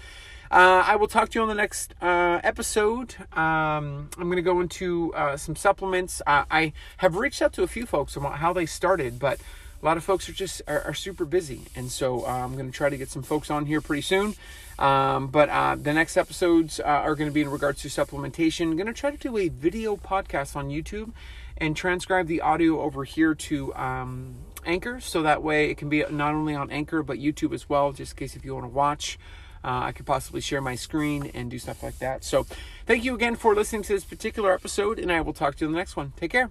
uh, 0.50 0.84
I 0.86 0.96
will 0.96 1.08
talk 1.08 1.30
to 1.30 1.38
you 1.38 1.42
on 1.42 1.48
the 1.48 1.54
next 1.54 1.94
uh, 2.02 2.40
episode. 2.42 3.14
Um, 3.32 4.10
I'm 4.18 4.24
going 4.24 4.36
to 4.36 4.42
go 4.42 4.60
into 4.60 5.14
uh, 5.14 5.36
some 5.36 5.56
supplements. 5.56 6.20
I 6.26 6.72
have 6.98 7.16
reached 7.16 7.40
out 7.40 7.52
to 7.54 7.62
a 7.62 7.68
few 7.68 7.86
folks 7.86 8.16
about 8.16 8.38
how 8.38 8.52
they 8.52 8.66
started, 8.66 9.18
but 9.18 9.40
a 9.82 9.84
lot 9.84 9.96
of 9.96 10.04
folks 10.04 10.28
are 10.28 10.32
just 10.32 10.62
are, 10.68 10.82
are 10.82 10.94
super 10.94 11.24
busy, 11.24 11.62
and 11.74 11.90
so 11.90 12.24
uh, 12.24 12.30
I'm 12.30 12.52
going 12.52 12.70
to 12.70 12.72
try 12.72 12.88
to 12.88 12.96
get 12.96 13.10
some 13.10 13.22
folks 13.22 13.50
on 13.50 13.66
here 13.66 13.80
pretty 13.80 14.02
soon. 14.02 14.34
Um, 14.78 15.26
but 15.26 15.48
uh, 15.48 15.74
the 15.74 15.92
next 15.92 16.16
episodes 16.16 16.78
uh, 16.80 16.84
are 16.84 17.14
going 17.14 17.28
to 17.28 17.34
be 17.34 17.40
in 17.40 17.50
regards 17.50 17.82
to 17.82 17.88
supplementation. 17.88 18.70
I'm 18.70 18.76
going 18.76 18.86
to 18.86 18.92
try 18.92 19.10
to 19.10 19.16
do 19.16 19.36
a 19.38 19.48
video 19.48 19.96
podcast 19.96 20.54
on 20.54 20.68
YouTube 20.68 21.12
and 21.56 21.76
transcribe 21.76 22.28
the 22.28 22.40
audio 22.40 22.80
over 22.80 23.04
here 23.04 23.34
to 23.34 23.74
um, 23.74 24.36
Anchor, 24.64 25.00
so 25.00 25.22
that 25.22 25.42
way 25.42 25.70
it 25.70 25.76
can 25.76 25.88
be 25.88 26.04
not 26.10 26.34
only 26.34 26.54
on 26.54 26.70
Anchor 26.70 27.02
but 27.02 27.18
YouTube 27.18 27.52
as 27.52 27.68
well, 27.68 27.92
just 27.92 28.12
in 28.12 28.18
case 28.18 28.36
if 28.36 28.44
you 28.44 28.54
want 28.54 28.64
to 28.64 28.70
watch. 28.70 29.18
Uh, 29.64 29.80
I 29.84 29.92
could 29.92 30.06
possibly 30.06 30.40
share 30.40 30.60
my 30.60 30.74
screen 30.74 31.30
and 31.34 31.48
do 31.50 31.58
stuff 31.58 31.84
like 31.84 31.98
that. 32.00 32.24
So, 32.24 32.46
thank 32.84 33.04
you 33.04 33.14
again 33.14 33.36
for 33.36 33.54
listening 33.54 33.82
to 33.82 33.92
this 33.92 34.04
particular 34.04 34.52
episode, 34.52 34.98
and 34.98 35.12
I 35.12 35.20
will 35.20 35.32
talk 35.32 35.54
to 35.56 35.64
you 35.64 35.68
in 35.68 35.72
the 35.72 35.78
next 35.78 35.94
one. 35.94 36.12
Take 36.16 36.32
care. 36.32 36.50